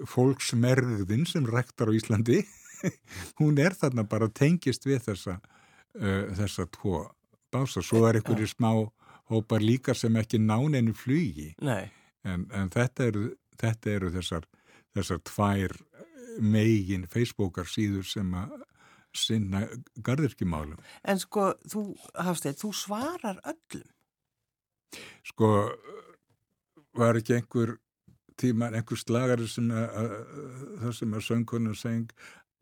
fólksmerðin 0.07 1.25
sem 1.27 1.47
ræktar 1.47 1.91
á 1.91 1.93
Íslandi 1.95 2.43
hún 3.39 3.59
er 3.59 3.75
þarna 3.75 4.05
bara 4.07 4.29
tengist 4.31 4.88
við 4.88 5.03
þessa 5.09 5.39
uh, 5.39 6.29
þessa 6.38 6.67
tvo 6.71 7.03
bása, 7.51 7.81
svo 7.81 8.05
er 8.07 8.19
einhverju 8.19 8.47
smá 8.47 8.71
hópar 9.29 9.63
líka 9.63 9.95
sem 9.97 10.15
ekki 10.19 10.39
nán 10.41 10.77
einu 10.77 10.93
flugi 10.93 11.51
en, 11.59 12.45
en 12.53 12.71
þetta, 12.73 13.09
eru, 13.09 13.25
þetta 13.59 13.93
eru 13.95 14.12
þessar, 14.13 14.47
þessar 14.95 15.21
tvær 15.27 15.75
megin 16.39 17.07
Facebookar 17.09 17.67
síður 17.69 18.07
sem 18.07 18.33
að 18.38 18.57
sinna 19.15 19.63
garðirkjumálum. 20.05 20.77
en 21.03 21.19
sko, 21.21 21.53
þú, 21.69 21.83
Hafsteinn, 22.13 22.57
þú 22.59 22.69
svarar 22.77 23.39
öllum. 23.41 23.88
Sko, 25.25 25.49
var 26.97 27.17
ekki 27.17 27.39
einhver 27.39 27.77
tíma, 28.39 28.71
einhver 28.73 28.99
slagari 29.02 29.47
sem 29.52 29.71
að, 29.71 29.88
að, 30.04 30.13
það 30.84 30.93
sem 30.99 31.15
að 31.19 31.25
söngkunum 31.30 31.75
seng 31.78 32.06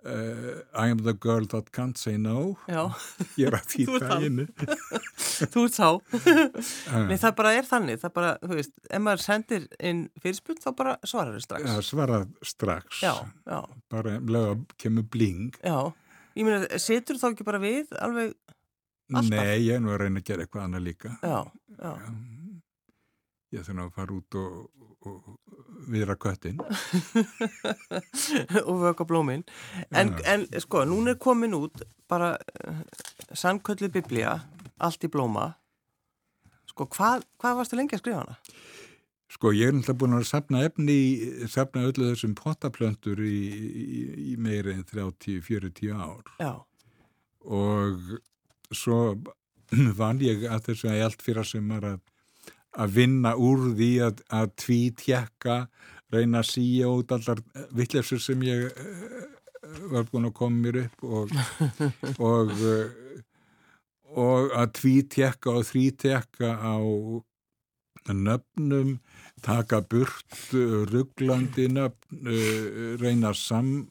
uh, 0.07 0.61
I 0.77 0.87
am 0.93 1.01
the 1.05 1.13
girl 1.13 1.45
that 1.53 1.69
can't 1.75 1.97
say 1.99 2.15
no 2.21 2.55
Já, 2.69 2.83
ég 3.39 3.49
er 3.51 3.57
að 3.59 3.75
hann. 3.77 4.07
daginu 4.07 4.45
þú 5.53 5.63
ert 5.67 5.77
sá. 5.77 5.89
Nei, 7.09 7.17
það 7.21 7.35
bara 7.41 7.53
er 7.59 7.67
þannig, 7.69 7.99
það 8.01 8.13
bara, 8.17 8.31
þú 8.43 8.57
veist, 8.57 8.73
ef 8.89 9.03
maður 9.05 9.23
sendir 9.27 9.67
inn 9.91 10.03
fyrirspunn, 10.23 10.61
þá 10.63 10.69
bara 10.81 10.95
svarar 11.05 11.37
þau 11.37 11.45
strax. 11.45 11.69
að 11.75 11.85
svara 11.91 12.19
strax 12.53 13.03
Já, 13.05 13.13
já, 13.49 13.59
bara 13.93 14.17
lega 14.21 14.57
kemur 14.81 15.05
bling 15.13 15.57
já. 15.61 15.77
Ég 16.37 16.45
meina, 16.45 16.67
setur 16.81 17.17
þá 17.21 17.31
ekki 17.33 17.45
bara 17.47 17.61
við 17.63 17.93
alveg, 18.01 18.35
Alltaf? 19.07 19.29
Nei, 19.31 19.61
ég 19.63 19.77
er 19.77 19.79
nú 19.81 19.93
að 19.93 20.01
reyna 20.03 20.19
að 20.19 20.25
gera 20.27 20.43
eitthvað 20.43 20.65
annað 20.67 20.83
líka 20.89 21.13
já, 21.23 21.37
já. 21.79 21.91
Ég 23.55 23.63
þarf 23.63 23.79
að 23.85 23.91
fara 23.95 24.15
út 24.17 24.35
og, 24.35 24.55
og, 24.57 24.65
og 24.83 24.86
viðra 25.87 26.17
köttin. 26.19 26.59
og 28.67 28.81
vöka 28.81 29.07
blómin. 29.07 29.45
En, 29.91 30.15
en 30.25 30.47
sko, 30.63 30.83
núna 30.89 31.15
er 31.15 31.21
komin 31.21 31.55
út 31.57 31.85
bara 32.09 32.35
uh, 32.37 32.81
sannköllu 33.33 33.91
biblía 33.93 34.39
allt 34.77 35.05
í 35.05 35.11
blóma. 35.11 35.51
Sko, 36.67 36.89
hvað, 36.93 37.25
hvað 37.41 37.61
varstu 37.61 37.79
lengi 37.79 37.97
að 37.97 38.03
skrifa 38.03 38.23
hana? 38.23 38.37
Sko, 39.31 39.51
ég 39.51 39.69
er 39.69 39.75
náttúrulega 39.75 39.99
búin 40.01 40.15
að 40.17 40.27
sapna 40.29 40.63
efni, 40.63 40.99
sapna 41.51 41.83
öllu 41.89 42.13
þessum 42.13 42.35
pottaplöntur 42.37 43.19
í, 43.27 43.39
í, 43.67 44.01
í 44.31 44.35
meira 44.39 44.71
en 44.71 44.85
30-40 44.87 45.91
ár. 45.91 46.31
Já, 46.39 46.53
og 47.47 48.75
svo 48.75 48.99
vann 49.99 50.21
ég 50.23 50.45
að 50.47 50.69
þessu 50.69 50.91
að 50.91 50.99
ég 50.99 51.07
allt 51.07 51.23
fyrir 51.23 51.47
sumar 51.47 51.87
að, 51.87 51.99
að 52.77 52.97
vinna 52.99 53.33
úr 53.35 53.71
því 53.77 53.91
að, 54.07 54.21
að 54.33 54.51
tvítjekka, 54.63 55.57
reyna 56.13 56.41
að 56.43 56.49
síja 56.51 56.91
út 56.93 57.11
allar 57.15 57.41
vittlefsur 57.75 58.21
sem 58.23 58.43
ég 58.47 58.67
eh, 58.69 59.23
var 59.91 60.07
búin 60.11 60.29
að 60.29 60.35
koma 60.37 60.61
mér 60.63 60.81
upp 60.85 61.07
og, 61.07 61.33
og, 62.31 62.53
eh, 62.53 63.23
og 64.15 64.53
að 64.55 64.75
tvítjekka 64.81 65.57
og 65.57 65.67
þrítjekka 65.71 66.53
á 66.57 66.77
nöfnum, 68.07 69.01
taka 69.43 69.81
burt 69.83 70.37
rugglandi 70.53 71.65
nöfn, 71.67 72.29
reyna 73.01 73.33
sam, 73.35 73.89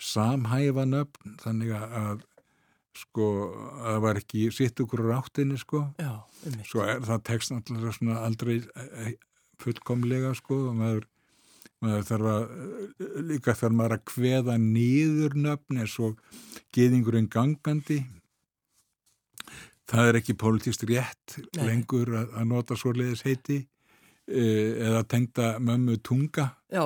samhæfa 0.00 0.86
nöfn, 0.88 1.34
þannig 1.42 1.74
að 1.76 2.22
sko, 2.98 3.28
að 3.78 3.86
það 3.86 4.02
var 4.04 4.20
ekki 4.20 4.48
sitt 4.54 4.82
okkur 4.84 5.04
ráttinni, 5.08 5.58
sko. 5.60 5.84
já, 6.00 6.12
Svo 6.66 6.84
er 6.84 7.00
það 7.06 7.24
tekst 7.30 7.54
náttúrulega 7.54 7.94
svona 7.96 8.18
aldrei 8.26 8.58
eh, 8.58 9.14
fullkomlega, 9.62 10.34
sko, 10.38 10.58
og 10.70 10.76
maður, 10.78 11.08
maður 11.84 12.06
þarf 12.10 12.30
að, 12.34 12.44
eh, 12.58 13.16
líka 13.30 13.56
þarf 13.58 13.78
maður 13.80 13.96
að 13.98 14.04
kveða 14.12 14.58
nýður 14.62 15.38
nöfn 15.46 15.82
eins 15.82 15.96
og 16.02 16.20
geðingurinn 16.76 17.30
gangandi. 17.32 18.02
Það 19.88 20.10
er 20.10 20.20
ekki 20.20 20.36
pólitíst 20.36 20.84
rétt 20.84 21.38
Nei. 21.56 21.64
lengur 21.70 22.10
að, 22.12 22.34
að 22.36 22.48
nota 22.50 22.76
svo 22.76 22.92
leiðis 22.92 23.24
heiti 23.24 23.62
eh, 23.62 23.66
eða 24.28 25.02
tengda 25.08 25.54
mömmu 25.58 25.96
tunga, 26.04 26.50
Já, 26.68 26.82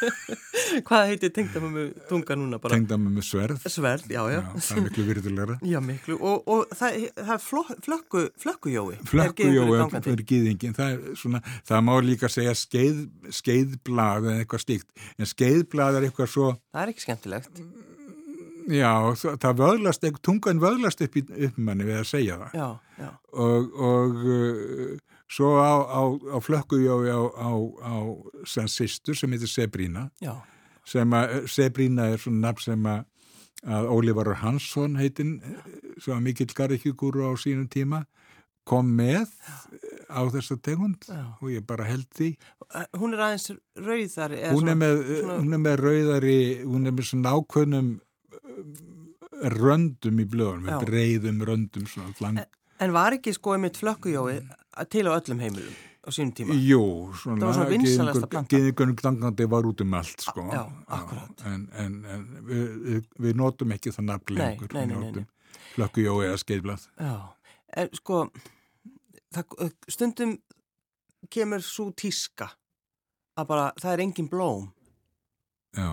hvað 0.88 1.02
heitir 1.10 1.32
tengdamömmu 1.36 1.82
tunga 2.08 2.36
núna 2.38 2.56
bara? 2.62 2.72
tengda 2.72 2.96
mömmu 2.96 3.20
sverð. 3.24 3.60
Sverð, 3.68 4.06
já, 4.08 4.22
já. 4.32 4.38
Já, 4.40 4.62
það 4.64 4.78
er 4.78 4.84
miklu 4.86 5.04
virðulegra. 5.10 5.56
Já, 5.72 5.80
miklu. 5.84 6.16
Og, 6.16 6.46
og 6.48 6.70
það, 6.78 6.96
það 7.18 7.32
er 7.34 7.42
flökku, 7.84 8.22
flökkujói. 8.40 8.96
Flökkujói 9.10 9.66
er 9.84 10.06
fyrir 10.06 10.24
gýðingin, 10.30 10.76
það 10.78 10.94
er 10.94 11.18
svona, 11.20 11.42
það 11.68 11.84
má 11.88 11.92
líka 12.06 12.30
segja 12.32 12.54
skeið, 12.56 13.02
skeiðblað 13.40 14.30
eða 14.30 14.44
eitthvað 14.46 14.64
stíkt, 14.64 14.88
en 15.20 15.30
skeiðblað 15.34 15.98
er 16.00 16.08
eitthvað 16.08 16.32
svo, 16.32 16.48
Það 16.72 16.82
er 16.86 16.94
ekki 16.94 17.04
skemmtilegt. 17.04 17.60
já, 18.72 18.92
það, 19.20 19.36
það 19.44 19.60
vöðlast, 19.60 20.08
tungan 20.24 20.64
vöðlast 20.64 21.04
upp 21.04 21.20
í 21.20 21.24
upp 21.26 21.60
í 21.60 21.66
manni 21.68 21.84
við 21.88 22.00
að 22.00 22.08
segja 22.14 22.40
það. 22.46 22.56
Já, 22.56 22.68
já, 23.04 23.10
Og, 23.36 23.76
og 23.76 24.24
uh, 24.24 24.96
svo 25.28 25.56
á, 25.58 25.74
á, 25.82 26.00
á 26.34 26.38
flökkujói 26.42 27.10
á, 27.10 27.20
á, 27.34 27.50
á 27.82 27.94
sem 28.46 28.68
sýstur 28.70 29.16
sem 29.18 29.30
heitir 29.34 29.50
Sebrína, 29.50 30.08
sem 30.86 31.10
að 31.18 31.46
Sebrína 31.50 32.10
er 32.14 32.18
svona 32.22 32.48
nafn 32.48 32.62
sem 32.70 32.86
að 32.86 33.04
að 33.66 33.88
Ólívar 33.90 34.28
Hansson 34.38 34.94
heitinn 35.00 35.40
sem 35.98 36.12
var 36.12 36.20
mikill 36.22 36.52
garðikjúgúru 36.54 37.24
á 37.26 37.32
sínum 37.40 37.66
tíma 37.72 38.04
kom 38.68 38.86
með 38.98 39.30
á 40.12 40.22
þessa 40.30 40.58
tegund 40.62 41.06
Já. 41.08 41.22
og 41.40 41.48
ég 41.50 41.64
bara 41.66 41.86
held 41.88 42.06
því. 42.14 42.28
Eh, 42.74 42.84
Hún 42.98 43.14
er 43.16 43.22
aðeins 43.26 43.48
rauðari 43.78 44.38
eða 44.42 44.52
hún 44.54 44.68
er, 44.70 44.78
með, 44.78 45.00
svona- 45.06 45.38
hún 45.40 45.54
er 45.56 45.62
með 45.64 45.76
rauðari 45.82 46.38
hún 46.66 46.86
er 46.86 46.94
með 46.94 47.08
svona 47.10 47.32
ákveðnum 47.38 47.90
uh, 47.96 49.50
röndum 49.56 50.20
í 50.22 50.26
blöðunum 50.30 50.68
með 50.68 50.86
breiðum 50.86 51.42
röndum 51.48 51.86
flang 51.90 52.42
En 52.78 52.92
var 52.92 53.14
ekki 53.16 53.32
sko 53.32 53.54
einmitt 53.56 53.78
flökkujói 53.80 54.36
til 54.84 55.06
á 55.08 55.12
öllum 55.16 55.40
heimilum 55.40 55.76
á 56.06 56.08
sínum 56.14 56.32
tíma? 56.36 56.54
Jú, 56.54 56.82
Það 57.12 57.20
svona 57.22 57.46
var 57.46 57.54
svona. 57.56 58.42
Gýðingunum 58.52 58.98
gangandi 59.00 59.46
var 59.50 59.66
út 59.66 59.80
um 59.82 59.94
allt 59.98 60.20
sko. 60.22 60.44
Já, 60.52 60.62
akkurat. 60.86 61.46
En, 61.50 61.64
en, 61.72 61.96
en 62.04 62.26
við, 62.46 62.66
við, 62.84 63.08
við 63.26 63.40
notum 63.40 63.72
ekki 63.74 63.94
það 63.96 64.08
nafn 64.12 64.34
Nei, 64.34 64.42
lengur 64.42 64.68
nei, 64.72 64.82
við 64.82 64.86
nei, 64.86 64.96
nei, 64.96 65.06
notum 65.06 65.26
flökkujó 65.76 66.18
eða 66.24 66.40
skeiðblað 66.40 66.86
Já, 67.00 67.14
en 67.76 67.90
sko 67.96 68.20
það, 69.34 69.72
stundum 69.92 70.36
kemur 71.32 71.64
svo 71.64 71.90
tíska 71.96 72.52
að 73.36 73.48
bara 73.50 73.70
það 73.80 73.96
er 73.96 74.04
engin 74.06 74.30
blóm 74.32 74.70
Já 75.76 75.90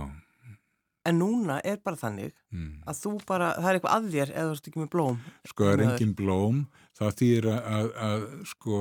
en 1.04 1.20
núna 1.20 1.60
er 1.68 1.82
bara 1.84 2.00
þannig 2.00 2.32
mm. 2.54 2.84
að 2.88 3.00
þú 3.02 3.14
bara, 3.28 3.50
það 3.58 3.70
er 3.70 3.80
eitthvað 3.80 3.96
að 3.98 4.06
þér 4.14 4.30
eða 4.32 4.46
þú 4.46 4.56
ert 4.56 4.70
ekki 4.70 4.82
með 4.82 4.92
blóm 4.94 5.18
Sko 5.50 5.68
er 5.68 5.82
Maður- 5.82 5.90
engin 5.90 6.14
blóm 6.20 6.62
það 7.00 7.18
þýr 7.22 7.50
að, 7.52 7.60
að, 7.78 7.92
að 8.08 8.26
sko 8.52 8.80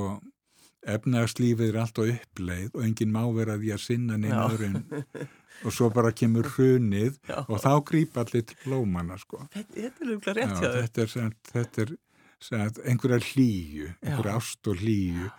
efnagslífið 0.92 1.68
er 1.68 1.79
alltaf 1.83 2.11
uppleið 2.11 2.70
og 2.75 2.87
engin 2.87 3.12
má 3.14 3.22
vera 3.37 3.59
því 3.61 3.75
að 3.75 3.83
sinna 3.85 4.18
öðrun 4.18 4.81
og 5.66 5.75
svo 5.75 5.90
bara 5.94 6.11
kemur 6.16 6.48
hrunið 6.57 7.20
Já. 7.29 7.42
og 7.44 7.61
þá 7.62 7.72
grípa 7.87 8.25
allir 8.25 8.46
til 8.48 8.57
blómana 8.64 9.18
sko. 9.20 9.44
Þetta, 9.53 9.85
er 10.33 10.40
Já, 10.42 10.57
þetta 10.81 11.05
er, 11.05 11.37
þetta 11.53 11.85
er 11.85 11.94
sem, 12.42 12.64
einhverja 12.90 13.20
hlýju, 13.29 13.92
einhverja 14.03 14.40
ást 14.40 14.72
og 14.72 14.83
hlýju 14.83 15.31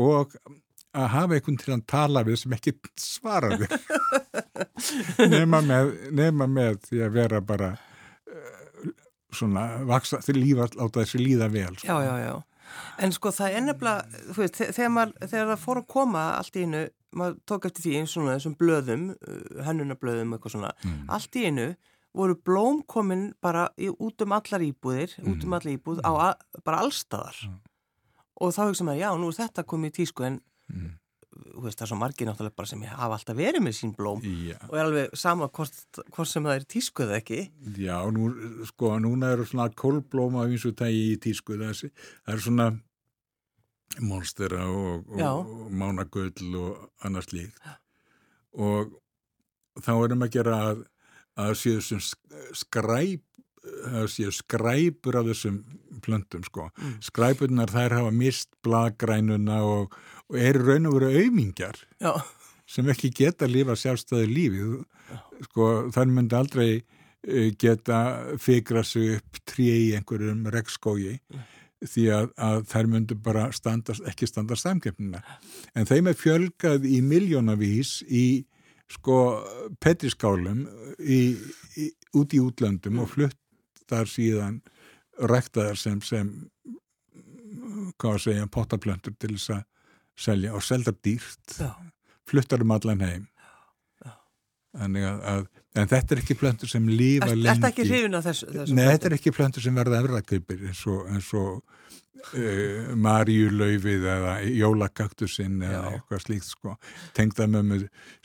og 0.00 0.38
að 0.96 1.10
hafa 1.12 1.36
einhvern 1.36 1.58
til 1.60 1.74
að 1.74 1.84
tala 1.90 2.24
við 2.26 2.40
sem 2.42 2.54
ekki 2.56 2.74
svarar 2.98 3.58
við 3.60 3.74
nema 5.34 5.60
með, 5.64 5.92
nema 6.16 6.48
með 6.48 6.80
því 6.88 7.04
að 7.04 7.18
vera 7.18 7.42
bara 7.44 7.74
svona 9.32 9.84
vaksa, 9.86 10.20
lífa, 10.34 10.68
láta 10.76 11.02
þessi 11.04 11.18
líða 11.20 11.50
vel 11.52 11.74
sko. 11.76 11.86
Já, 11.86 11.98
já, 12.04 12.14
já. 12.28 12.42
En 12.98 13.12
sko 13.12 13.30
það 13.32 13.54
er 13.56 13.60
nefnilega, 13.64 14.22
þú 14.32 14.38
veist, 14.42 14.56
þe- 14.60 14.72
þegar, 14.76 14.90
maður, 14.92 15.12
þegar 15.28 15.46
það 15.52 15.62
fór 15.64 15.78
að 15.82 15.86
koma 15.88 16.22
allt 16.38 16.56
í 16.56 16.64
einu, 16.66 16.82
maður 17.16 17.38
tók 17.48 17.64
eftir 17.68 17.82
því 17.86 17.94
eins 17.98 18.12
svona 18.12 18.34
þessum 18.36 18.56
blöðum, 18.60 19.04
hennunablöðum 19.64 20.34
eitthvað 20.36 20.54
svona, 20.56 20.72
Mm. 20.84 21.04
allt 21.08 21.32
í 21.40 21.44
einu 21.48 21.76
voru 22.14 22.34
blóm 22.34 22.82
komin 22.86 23.32
bara 23.40 23.68
í, 23.78 23.88
út 23.88 24.20
um 24.22 24.32
allar 24.32 24.60
íbúðir, 24.60 25.14
út 25.24 25.44
um 25.44 25.52
allar 25.52 25.72
íbúð 25.78 26.00
á 26.04 26.12
a, 26.12 26.34
bara 26.64 26.80
allstaðar. 26.82 27.36
Mm. 27.44 27.60
Og 28.40 28.52
þá 28.52 28.60
hugsa 28.68 28.84
maður, 28.84 29.00
já, 29.00 29.10
nú 29.16 29.28
er 29.28 29.38
þetta 29.48 29.64
komið 29.64 29.90
í 29.92 29.96
tísku 30.04 30.24
en 30.26 30.40
Mm. 30.68 30.98
Veist, 31.62 31.78
það 31.78 31.84
er 31.86 31.90
svo 31.92 31.98
margir 32.00 32.28
náttúrulega 32.28 32.56
bara 32.58 32.70
sem 32.70 32.82
hafa 32.88 33.16
alltaf 33.18 33.36
verið 33.38 33.62
með 33.64 33.76
sín 33.78 33.92
blóm 33.96 34.22
Já, 34.24 34.56
og 34.68 34.74
er 34.78 34.84
alveg 34.84 35.16
sama 35.18 35.48
hvort, 35.48 36.00
hvort 36.14 36.28
sem 36.30 36.44
það 36.48 36.56
er 36.58 36.66
í 36.66 36.70
tísku 36.74 37.04
eða 37.06 37.18
ekki. 37.22 37.40
já 37.78 37.96
nú, 38.14 38.28
sko, 38.70 38.92
núna 39.02 39.32
eru 39.36 39.46
svona 39.48 39.68
kólblóma 39.70 40.46
eins 40.48 40.66
og 40.68 40.76
tægi 40.80 41.04
í 41.12 41.18
tísku 41.28 41.58
þessi, 41.60 41.90
það 42.26 42.34
er 42.34 42.44
svona 42.46 42.68
monstera 44.04 44.66
og, 44.68 45.06
og, 45.08 45.22
og 45.22 45.70
mánagull 45.72 46.54
og 46.60 46.90
annars 47.06 47.30
líkt 47.32 47.56
og 48.58 48.92
þá 49.82 49.92
erum 50.04 50.24
að 50.26 50.32
gera 50.34 50.58
að, 50.72 50.82
að 51.38 51.54
séu 51.60 51.80
sem 51.84 52.00
sk- 52.02 52.52
skræp 52.58 53.24
að 53.88 54.06
séu 54.12 54.30
skræpur 54.32 55.18
af 55.18 55.26
þessum 55.28 55.58
plöntum 56.04 56.44
sko. 56.46 56.68
Mm. 56.78 56.92
Skræpurnar 57.04 57.72
þær 57.74 57.94
hafa 57.98 58.12
mist 58.14 58.48
blaggrænuna 58.64 59.58
og, 59.66 59.96
og 60.28 60.38
eru 60.40 60.64
raun 60.66 60.88
og 60.90 60.98
veru 60.98 61.10
aumingjar 61.22 61.80
Já, 62.02 62.12
sem 62.68 62.88
ekki 62.92 63.12
geta 63.16 63.46
að 63.46 63.56
lifa 63.56 63.76
sjálfstæði 63.78 64.30
lífi 64.30 64.64
sko, 65.48 65.68
þar 65.94 66.10
myndi 66.12 66.38
aldrei 66.38 66.70
eh, 66.74 67.52
geta 67.58 68.00
fikra 68.40 68.84
sig 68.84 69.18
upp 69.18 69.40
trí 69.48 69.70
í 69.88 69.94
einhverjum 69.98 70.46
regnskógi 70.52 71.18
því 71.86 72.04
að, 72.10 72.30
að 72.42 72.62
þær 72.72 72.88
myndi 72.90 73.16
bara 73.22 73.48
standast, 73.54 74.02
ekki 74.10 74.26
standa 74.26 74.56
samkeppnina. 74.58 75.20
En 75.78 75.86
þeim 75.86 76.10
er 76.10 76.16
fjölgað 76.18 76.86
í 76.88 76.98
miljónavís 77.06 78.00
í 78.08 78.42
sko 78.90 79.18
petriskálum 79.82 80.64
í, 80.98 81.36
í, 81.78 81.90
út 82.18 82.34
í 82.34 82.40
útlöndum 82.42 83.02
og 83.04 83.12
fluttar 83.12 84.08
síðan 84.10 84.62
ræktaðar 85.18 85.78
sem 85.78 86.00
sem 86.02 86.32
hvað 87.98 88.14
að 88.14 88.22
segja, 88.24 88.50
pottaplöntur 88.52 89.14
til 89.18 89.34
þess 89.36 89.54
að 89.58 89.66
selja 90.18 90.54
og 90.56 90.64
selda 90.66 90.94
dýrt 91.04 91.58
já, 91.60 91.72
fluttar 92.28 92.64
um 92.64 92.74
allan 92.74 93.04
heim 93.04 93.26
að, 94.78 95.22
að 95.32 95.46
en 95.78 95.90
þetta 95.90 96.14
er 96.14 96.22
ekki 96.22 96.36
plöntur 96.38 96.70
sem 96.70 96.86
lífa 96.90 97.30
Er 97.30 97.38
lengi 97.38 97.54
þetta 97.54 97.72
ekki 97.72 97.86
hrifin 97.88 98.18
af 98.18 98.26
þessu? 98.26 98.48
þessu 98.54 98.76
Nei, 98.76 98.86
þetta 98.92 99.10
er 99.10 99.16
ekki 99.18 99.34
plöntur 99.36 99.64
sem 99.64 99.78
verða 99.78 100.00
efrakaupir 100.02 100.64
eins 100.68 100.84
og, 100.90 101.10
og 101.38 101.52
uh, 102.34 102.94
Maríulaufið 103.06 104.08
eða 104.14 104.38
Jólakaktusinn 104.58 105.60
eða 105.62 105.82
Já. 105.84 105.90
eitthvað 105.96 106.24
slíkt 106.24 106.48
sko, 106.50 106.76
tengdamömmu 107.18 107.82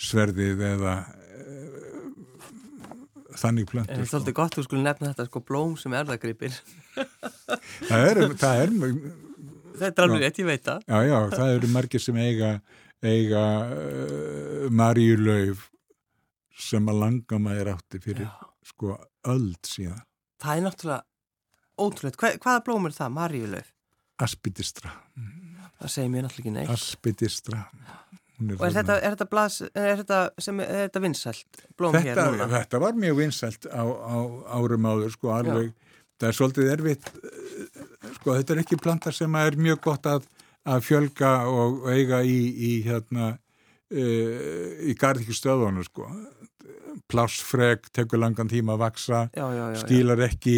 sverðið 0.09 0.63
eða 0.73 0.95
uh, 1.03 1.83
þannig 3.39 3.69
plöntur 3.69 3.95
það 3.97 4.05
er 4.05 4.11
svolítið 4.13 4.39
gott 4.39 4.57
þú 4.57 4.65
skulle 4.67 4.87
nefna 4.87 5.11
þetta 5.13 5.27
sko 5.29 5.43
blóm 5.45 5.77
sem 5.81 5.93
erðagripir. 5.97 6.57
það 7.89 8.09
er, 8.09 8.25
það 8.39 8.65
er 8.65 8.75
Þetta 9.83 10.01
er 10.01 10.07
alveg 10.07 10.23
rétt, 10.25 10.39
ég 10.41 10.49
veit 10.49 10.63
það. 10.67 10.83
já, 10.87 10.99
já, 11.09 11.17
það 11.35 11.53
eru 11.57 11.69
margir 11.73 12.03
sem 12.03 12.19
eiga 12.23 12.51
eiga 13.03 13.43
uh, 13.67 14.67
Maríulauf 14.71 15.67
sem 16.63 16.85
að 16.87 16.99
langamæður 17.03 17.71
átti 17.73 17.99
fyrir 18.03 18.27
Já. 18.29 18.33
sko 18.69 18.95
öld 19.33 19.59
síðan 19.67 20.03
Það 20.43 20.57
er 20.59 20.65
náttúrulega 20.67 21.03
ótrúlega. 21.83 22.19
Hva, 22.21 22.29
hvaða 22.43 22.61
blóm 22.67 22.85
er 22.89 22.93
það? 22.93 23.13
Maríulauf. 23.15 23.69
Aspidistra, 24.23 24.91
Það 25.79 25.91
segir 25.95 26.11
mér 26.13 26.25
náttúrulega 26.27 26.43
ekki 26.43 26.53
neitt. 26.57 26.73
Aspidistra 26.73 27.63
Hún 28.39 28.53
Og 28.57 28.63
er 28.65 28.73
þetta, 28.75 28.95
er 28.97 29.13
þetta, 29.13 29.25
blas, 29.29 29.55
er 29.77 29.99
þetta, 30.01 30.19
sem, 30.41 30.59
er 30.63 30.79
þetta 30.87 31.01
vinsælt 31.03 31.59
blóm 31.79 31.93
hér 31.95 32.09
þetta, 32.17 32.25
núna? 32.33 32.47
þetta 32.55 32.79
var 32.81 32.95
mjög 32.97 33.19
vinsælt 33.19 33.67
á, 33.69 33.83
á 33.85 34.17
árum 34.57 34.87
áður 34.89 35.13
sko 35.13 35.29
alveg, 35.35 35.69
það 36.23 36.29
er 36.31 36.37
svolítið 36.37 36.71
erfitt 36.77 37.09
sko 38.19 38.37
þetta 38.37 38.55
er 38.55 38.61
ekki 38.63 38.79
planta 38.79 39.11
sem 39.15 39.35
er 39.39 39.57
mjög 39.59 39.81
gott 39.89 40.07
að, 40.09 40.29
að 40.69 40.85
fjölga 40.87 41.33
og 41.51 41.83
eiga 41.91 42.21
í, 42.23 42.37
í 42.53 42.71
hérna 42.85 43.33
uh, 43.33 44.87
í 44.87 44.95
garðikjustöðunum 44.99 45.83
sko 45.89 46.07
plássfreg, 47.11 47.89
tekur 47.91 48.21
langan 48.21 48.49
tíma 48.49 48.77
að 48.77 48.83
vaksa 48.85 49.27
Já, 49.35 49.45
já, 49.51 49.63
já. 49.73 49.79
skilar 49.83 50.23
ekki 50.29 50.57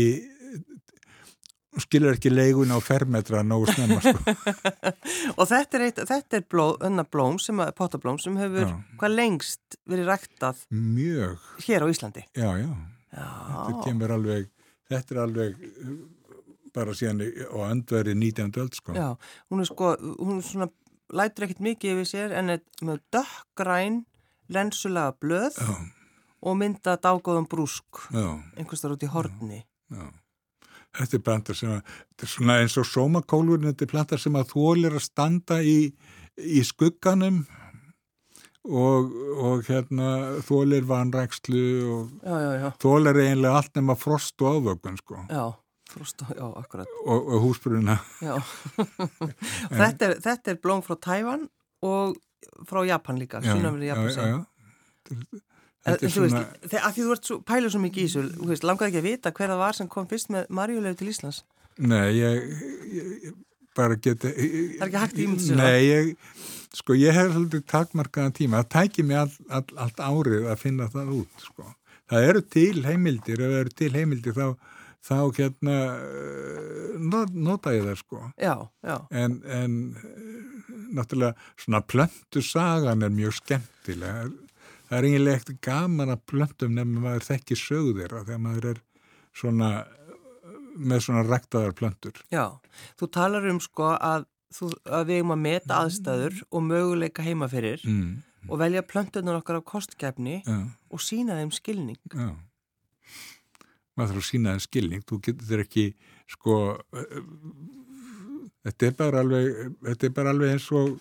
skilar 1.81 2.15
ekki 2.15 2.31
leigun 2.31 2.71
á 2.71 2.79
fermetra 2.79 3.41
nógu 3.43 3.67
snemma 3.73 3.97
sko. 3.99 4.35
Og 5.39 5.47
þetta 5.49 5.75
er, 5.75 5.83
eitt, 5.89 5.97
þetta 6.07 6.37
er 6.39 6.45
bló, 6.47 6.67
blóm, 7.11 7.39
sem, 7.43 7.59
pottablóm 7.75 8.19
sem 8.21 8.37
hefur 8.39 8.77
hvað 9.01 9.15
lengst 9.17 9.79
verið 9.89 10.13
ræktað 10.13 10.61
mjög, 10.71 11.49
hér 11.65 11.83
á 11.83 11.87
Íslandi. 11.91 12.23
já, 12.31 12.51
já 12.61 12.69
þetta 13.15 13.83
kemur 13.85 14.13
alveg 14.15 14.47
þetta 14.91 15.15
er 15.15 15.21
alveg 15.23 15.61
uh, 15.65 15.93
bara 16.75 16.95
síðan 16.97 17.21
á 17.23 17.57
öndveri 17.69 18.15
19. 18.17 18.51
öld 18.63 18.75
sko 18.77 18.95
já, 18.97 19.07
hún 19.51 19.63
er 19.63 19.69
sko, 19.69 19.93
hún 20.19 20.41
er 20.41 20.47
svona, 20.47 20.69
lætur 21.15 21.47
ekkert 21.47 21.63
mikið 21.63 21.95
yfir 21.95 22.09
sér 22.09 22.35
en 22.39 22.57
er 22.57 22.63
með 22.85 23.01
dökkgræn, 23.15 24.03
lensulega 24.51 25.15
blöð 25.21 25.61
já, 25.61 25.73
og 26.45 26.59
mynda 26.59 26.99
dágóðan 27.01 27.49
brúsk, 27.49 28.05
já, 28.13 28.27
einhvers 28.59 28.83
þar 28.83 28.97
út 28.97 29.07
í 29.07 29.11
horni. 29.15 29.63
já. 29.89 30.05
Þetta 30.95 31.17
er 31.17 31.23
planta 31.27 31.53
sem 31.57 31.71
að, 31.75 31.95
er 32.23 32.29
svona 32.31 32.53
eins 32.63 32.77
og 32.79 32.85
sómakólur, 32.87 33.59
þetta 33.65 33.83
er 33.83 33.91
planta 33.91 34.19
sem 34.19 34.35
að 34.39 34.53
þólir 34.53 34.93
að 34.95 35.03
standa 35.03 35.57
í, 35.59 35.89
í 36.39 36.61
skugganum 36.63 37.41
og, 38.65 39.11
og 39.45 39.63
hérna 39.69 40.09
þólir 40.47 40.85
vanrækslu 40.89 41.63
og 41.93 42.09
Já, 42.25 42.35
já, 42.41 42.51
já, 42.63 42.69
þólir 42.81 43.19
eiginlega 43.21 43.59
allt 43.61 43.75
nema 43.77 43.95
frost 43.99 44.41
og 44.41 44.57
ávökun 44.59 44.97
sko 45.01 45.19
já, 45.29 45.45
frost, 45.91 46.21
og- 46.25 46.35
já, 46.37 46.45
akkurat, 46.63 46.87
og, 47.05 47.27
og 47.35 47.41
húsbruna. 47.45 47.97
já. 48.21 48.35
Og 48.35 49.75
þetta, 49.79 50.09
er, 50.11 50.15
þetta 50.25 50.51
er 50.55 50.61
blóm 50.63 50.81
frá 50.85 50.95
Tævan 50.97 51.47
og 51.85 52.15
frá 52.69 52.85
Japan 52.87 53.19
líka, 53.21 53.41
sínafrið 53.45 53.89
Japan 53.91 54.09
já, 54.09 54.29
já. 54.33 54.39
En, 55.11 55.25
Þetta 55.85 56.07
þú 56.09 56.21
veist, 56.23 56.33
svona, 56.33 56.45
þegar, 56.65 56.93
því 56.95 57.03
þú 57.05 57.11
ert 57.13 57.27
svo, 57.29 57.35
pælið 57.45 57.73
svo 57.75 57.79
mikið 57.83 58.01
í 58.01 58.05
þessu, 58.09 58.63
langaði 58.65 58.87
ekki 58.89 59.01
að 59.03 59.05
vita 59.05 59.31
hver 59.37 59.51
það 59.53 59.59
var 59.61 59.75
sem 59.77 59.89
kom 59.93 60.07
fyrst 60.09 60.31
með 60.33 60.47
Marjulegu 60.57 60.97
til 60.97 61.09
Íslands. 61.11 61.43
nei, 61.77 62.07
ég, 62.17 62.47
ég, 62.89 63.11
ég 63.27 63.35
bara 63.77 63.97
geti... 63.99 64.31
Það 64.31 64.83
er 64.83 64.87
ekki 64.87 65.01
hægt 65.01 65.17
að 65.17 65.23
ímynda 65.25 65.45
sér 65.45 65.59
Nei, 65.59 65.79
ég, 65.85 66.11
sko, 66.75 66.97
ég 66.99 67.17
hef 67.17 67.33
svolítið 67.33 67.65
takmarkaðan 67.71 68.37
tíma, 68.37 68.61
það 68.63 68.71
tækir 68.75 69.09
mig 69.09 69.19
all, 69.23 69.33
all, 69.49 69.65
allt 69.85 70.05
árið 70.05 70.47
að 70.51 70.61
finna 70.61 70.87
það 70.93 71.11
út, 71.19 71.43
sko. 71.49 71.67
það 72.11 72.29
eru 72.29 72.45
til 72.55 72.85
heimildir, 72.85 73.41
ef 73.41 73.53
það 73.53 73.61
eru 73.63 73.75
til 73.81 73.91
heimildir 73.95 74.37
þá, 74.37 74.47
þá 75.05 75.17
hérna 75.39 75.77
uh, 75.93 77.27
nota 77.35 77.75
ég 77.75 77.85
það 77.89 78.01
sko. 78.01 78.23
Já, 78.41 78.55
já. 78.85 78.97
En, 79.23 79.37
en 79.45 79.77
náttúrulega 80.95 81.35
svona 81.59 81.81
plöntu 81.81 82.41
sagan 82.43 83.05
er 83.05 83.13
mjög 83.13 83.37
skemmtilega. 83.41 84.25
Það 84.85 84.97
er 84.97 85.07
eiginlega 85.09 85.41
ekkert 85.41 85.61
gaman 85.65 86.13
að 86.13 86.25
plöntum 86.29 86.75
nefnum 86.77 87.05
maður 87.05 87.25
þekki 87.31 87.57
sögðir 87.57 88.13
að 88.13 88.27
þegar 88.29 88.43
maður 88.43 88.67
er 88.71 88.81
svona 89.35 89.69
með 90.75 91.03
svona 91.07 91.25
rektaðar 91.27 91.75
plöntur. 91.77 92.21
Já, 92.33 92.57
þú 92.99 93.09
talar 93.17 93.47
um 93.51 93.61
sko 93.63 93.93
að, 93.95 94.27
þú, 94.55 94.71
að 94.85 95.05
við 95.09 95.21
erum 95.21 95.35
að 95.35 95.43
meta 95.45 95.81
aðstæður 95.83 96.41
og 96.49 96.65
möguleika 96.65 97.25
heima 97.25 97.49
fyrir 97.51 97.83
mm. 97.87 98.11
og 98.49 98.61
velja 98.61 98.83
plöntunar 98.87 99.39
okkar 99.39 99.61
á 99.61 99.69
kostgefni 99.73 100.41
Já. 100.41 100.59
og 100.91 101.03
sína 101.03 101.39
þeim 101.39 101.53
skilning. 101.55 102.01
Já, 102.11 102.33
maður 103.95 104.15
þarf 104.15 104.23
að 104.23 104.29
sína 104.29 104.55
þeim 104.55 104.65
skilning, 104.67 105.07
þú 105.07 105.21
getur 105.29 105.63
ekki 105.65 105.87
sko 106.35 106.59
þetta 108.65 108.89
er 108.89 108.95
bara 108.97 109.21
alveg, 109.23 109.51
þetta 109.85 110.07
er 110.07 110.15
bara 110.15 110.33
alveg 110.33 110.55
eins 110.55 110.67
og 110.75 110.95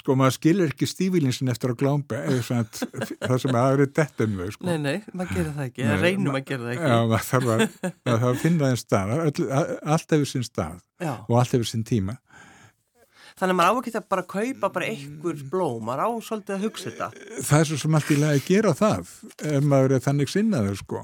sko 0.00 0.14
maður 0.18 0.34
skilur 0.36 0.70
ekki 0.72 0.86
stífilinsin 0.88 1.50
eftir 1.52 1.72
að 1.72 1.80
glámba 1.82 2.20
það 2.46 3.36
sem 3.42 3.58
aðrið 3.58 3.92
dettum 3.98 4.36
við 4.38 4.52
sko. 4.56 4.66
Nei, 4.68 4.78
nei, 4.80 4.98
maður 5.12 5.38
gerir 5.38 5.54
það 5.56 5.64
ekki, 5.68 5.86
það 5.88 6.04
reynum 6.06 6.38
að 6.38 6.44
gera 6.50 6.66
það 6.66 6.74
ekki. 6.74 6.90
Já, 6.92 6.98
maður 7.12 7.26
þarf 7.28 7.52
að, 7.54 7.64
maður 7.90 8.22
þarf 8.24 8.28
að 8.30 8.42
finna 8.42 8.70
þeim 8.70 8.80
stað 8.82 9.14
allt 9.96 10.14
hefur 10.16 10.30
sinn 10.32 10.46
stað 10.46 10.76
Já. 11.02 11.14
og 11.16 11.34
allt 11.40 11.56
hefur 11.56 11.70
sinn 11.70 11.86
tíma. 11.88 12.18
Þannig 13.32 13.54
að 13.54 13.58
maður 13.58 13.72
á 13.72 13.80
ekki 13.80 13.94
að 13.96 14.08
bara 14.12 14.26
kaupa 14.28 14.70
bara 14.74 14.90
einhver 14.92 15.42
blóm, 15.50 15.80
maður 15.88 16.04
á 16.04 16.10
svolítið 16.28 16.56
að 16.56 16.66
hugsa 16.66 16.90
þetta. 16.90 17.08
Það 17.48 17.58
er 17.58 17.70
svo 17.70 17.80
sem 17.80 17.98
allt 17.98 18.12
í 18.12 18.20
lagi 18.20 18.42
að 18.42 18.48
gera 18.50 18.74
það 18.78 19.16
ef 19.52 19.66
maður 19.72 19.96
er 19.96 20.04
þannig 20.04 20.32
sinnaður 20.32 20.78
sko. 20.82 21.02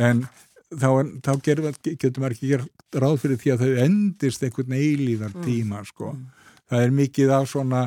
En 0.00 0.26
þá, 0.70 0.90
þá 1.24 1.32
getur, 1.46 1.70
getur 1.86 2.18
maður 2.18 2.36
ekki 2.36 2.52
gera 2.56 3.00
ráð 3.00 3.22
fyrir 3.22 3.40
því 3.40 3.54
að 3.54 3.64
þau 3.64 3.84
endist 3.86 4.44
einhvern 4.44 4.76
eilíðar 4.76 5.34
mm. 5.36 5.46
tíma 5.46 5.84
sko. 5.86 6.12
Mm 6.16 6.36
það 6.70 6.86
er 6.86 6.96
mikið 6.96 7.34
af 7.36 7.48
svona 7.50 7.84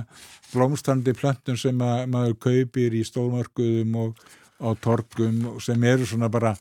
blómstandi 0.54 1.16
plöntum 1.18 1.58
sem 1.60 1.82
að, 1.82 2.06
maður 2.14 2.38
kaupir 2.48 2.94
í 2.94 3.04
stólmörkuðum 3.08 4.00
og 4.04 4.24
á 4.64 4.70
torgum 4.84 5.44
sem 5.64 5.84
eru 5.90 6.08
svona 6.08 6.30
bara 6.32 6.54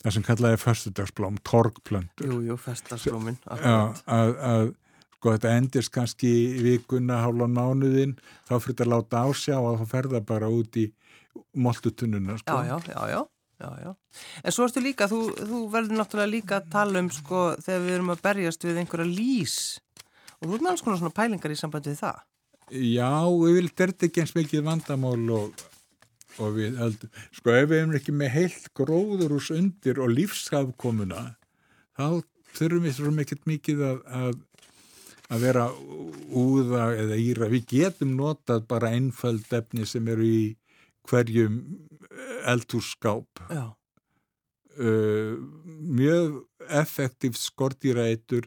það 0.00 0.14
sem 0.16 0.24
kallaði 0.26 0.60
förstudagsblóm, 0.60 1.40
torgplöntur. 1.46 2.28
Jú, 2.28 2.40
jú, 2.48 2.56
förstudagsblómin. 2.60 3.36
Já, 3.44 3.76
að, 4.08 4.32
að 4.50 4.70
sko 5.18 5.34
þetta 5.34 5.56
endist 5.58 5.92
kannski 5.92 6.30
vikuna, 6.64 7.20
hálfa 7.24 7.50
mánuðin, 7.50 8.16
þá 8.48 8.54
fyrir 8.56 8.70
þetta 8.72 8.86
að 8.86 8.94
láta 8.94 9.26
ásjá 9.28 9.58
og 9.58 9.82
þá 9.82 9.92
ferða 9.92 10.22
bara 10.24 10.48
út 10.52 10.80
í 10.80 10.86
moltutununa. 11.52 12.38
Sko. 12.40 12.56
Já, 12.64 12.72
já, 12.72 12.94
já, 12.94 13.12
já. 13.12 13.20
Já, 13.60 13.68
já. 13.76 13.90
En 14.40 14.54
svo 14.56 14.64
ertu 14.64 14.80
líka, 14.80 15.04
þú, 15.04 15.18
þú 15.36 15.58
verður 15.68 15.98
náttúrulega 16.00 16.32
líka 16.32 16.54
að 16.62 16.68
tala 16.72 17.02
um 17.04 17.10
sko 17.12 17.42
þegar 17.60 17.82
við 17.84 17.96
erum 17.98 18.12
að 18.14 18.22
berjast 18.24 18.64
við 18.64 18.78
einhverja 18.80 19.08
lís 19.10 19.56
og 20.40 20.48
þú 20.48 20.56
er 20.56 20.64
með 20.64 20.72
alls 20.72 20.84
konar 20.84 21.00
svona 21.00 21.16
pælingar 21.16 21.54
í 21.54 21.58
sambandi 21.60 21.92
við 21.92 22.02
það? 22.02 22.20
Já, 22.70 23.12
við 23.26 23.56
viljum 23.58 23.76
þetta 23.80 24.06
ekki 24.06 24.22
eins 24.22 24.34
mikið 24.36 24.66
vandamál 24.66 25.30
og, 25.36 25.64
og 26.38 26.52
við 26.56 26.78
heldum, 26.80 27.14
sko 27.34 27.54
ef 27.56 27.70
við 27.70 27.80
erum 27.80 27.96
ekki 27.98 28.14
með 28.14 28.34
heilt 28.36 28.68
gróður 28.78 29.34
ús 29.40 29.50
undir 29.54 29.98
og 30.02 30.14
lífsafkomuna 30.14 31.24
þá 31.98 32.22
þurfum 32.56 32.86
við 32.86 32.96
svo 32.96 33.12
mikið 33.14 33.42
mikið 33.50 33.82
að, 33.88 33.98
að, 34.20 34.38
að 35.30 35.44
vera 35.48 35.66
úða 36.44 36.86
eða 37.02 37.18
íra, 37.20 37.50
við 37.50 37.66
getum 37.74 38.14
notað 38.18 38.64
bara 38.70 38.94
einföld 38.94 39.50
efni 39.60 39.86
sem 39.88 40.08
eru 40.10 40.26
í 40.26 40.40
hverjum 41.10 41.60
eldhússkáp. 42.50 43.42
Uh, 44.80 45.34
mjög 45.82 46.44
effektíft 46.70 47.40
skortýrætur 47.42 48.46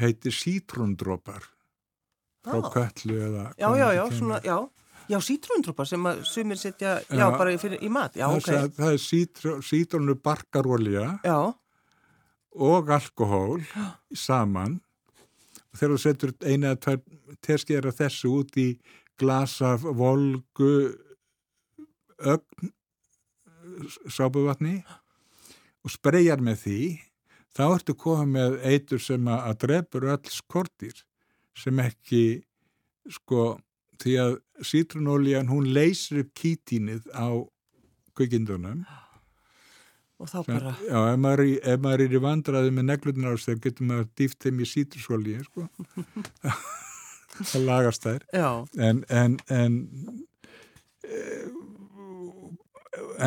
heitir 0.00 0.34
sítrundrópar 0.34 1.44
frá 2.46 2.60
ah. 2.60 2.70
köllu 2.72 3.18
eða 3.28 3.44
já, 3.58 3.68
já, 3.76 3.88
já, 3.96 4.04
svona, 4.14 4.40
já, 4.44 4.56
já 5.08 5.20
sítrundrópar 5.20 5.88
sem 5.88 6.08
að 6.08 6.24
sumir 6.28 6.60
setja, 6.60 6.98
já, 7.08 7.22
já. 7.22 7.30
bara 7.38 7.54
fyrir, 7.58 7.82
í 7.82 7.90
mat. 7.92 8.16
Já, 8.18 8.28
ok. 8.30 8.50
það 8.76 8.92
er 8.92 9.02
sítr, 9.02 9.48
sítrunu 9.64 10.16
barkarolja 10.18 11.06
og 12.56 12.90
alkohól 12.90 13.64
saman. 14.26 14.80
Og 15.72 15.80
þegar 15.80 15.94
þú 15.94 16.02
setur 16.02 16.36
eina 16.46 16.72
eða 16.72 16.82
tvær 16.86 17.02
terskera 17.44 17.92
þessu 17.92 18.32
út 18.40 18.56
í 18.60 18.70
glasa 19.20 19.74
volgu 19.76 20.72
ögn 22.16 22.72
sábuvatni 24.08 24.78
og 25.84 25.92
spreyjar 25.92 26.40
með 26.40 26.62
því 26.62 26.80
þá 27.56 27.64
ertu 27.66 27.96
komið 27.98 28.32
með 28.36 28.58
eitur 28.68 29.02
sem 29.02 29.28
að, 29.30 29.40
að 29.48 29.60
drefur 29.64 30.08
öll 30.14 30.32
skortir 30.32 31.02
sem 31.56 31.80
ekki 31.80 32.24
sko 33.16 33.56
því 34.02 34.14
að 34.20 34.36
sítrunólíjan 34.66 35.50
hún 35.50 35.68
leysir 35.72 36.24
upp 36.24 36.32
kítínið 36.36 37.08
á 37.16 37.32
kvikindunum. 38.16 38.84
Og 40.16 40.30
þá 40.30 40.38
bara 40.46 40.72
sem, 40.78 40.86
já, 40.88 41.00
ef 41.12 41.18
maður, 41.20 41.42
ef 41.60 41.80
maður 41.84 42.02
er 42.06 42.16
í 42.16 42.20
vandraði 42.24 42.72
með 42.72 42.88
neglunar 42.90 43.36
á 43.36 43.40
sig 43.40 43.60
getur 43.64 43.88
maður 43.90 44.06
dýft 44.16 44.38
þeim 44.44 44.62
í 44.64 44.68
sítrusólíu 44.70 45.44
sko. 45.44 45.66
Það 47.36 47.66
lagast 47.68 48.06
þær. 48.06 48.22
En, 48.80 49.02
en, 49.12 49.36
en 49.52 49.74
e, 51.04 51.18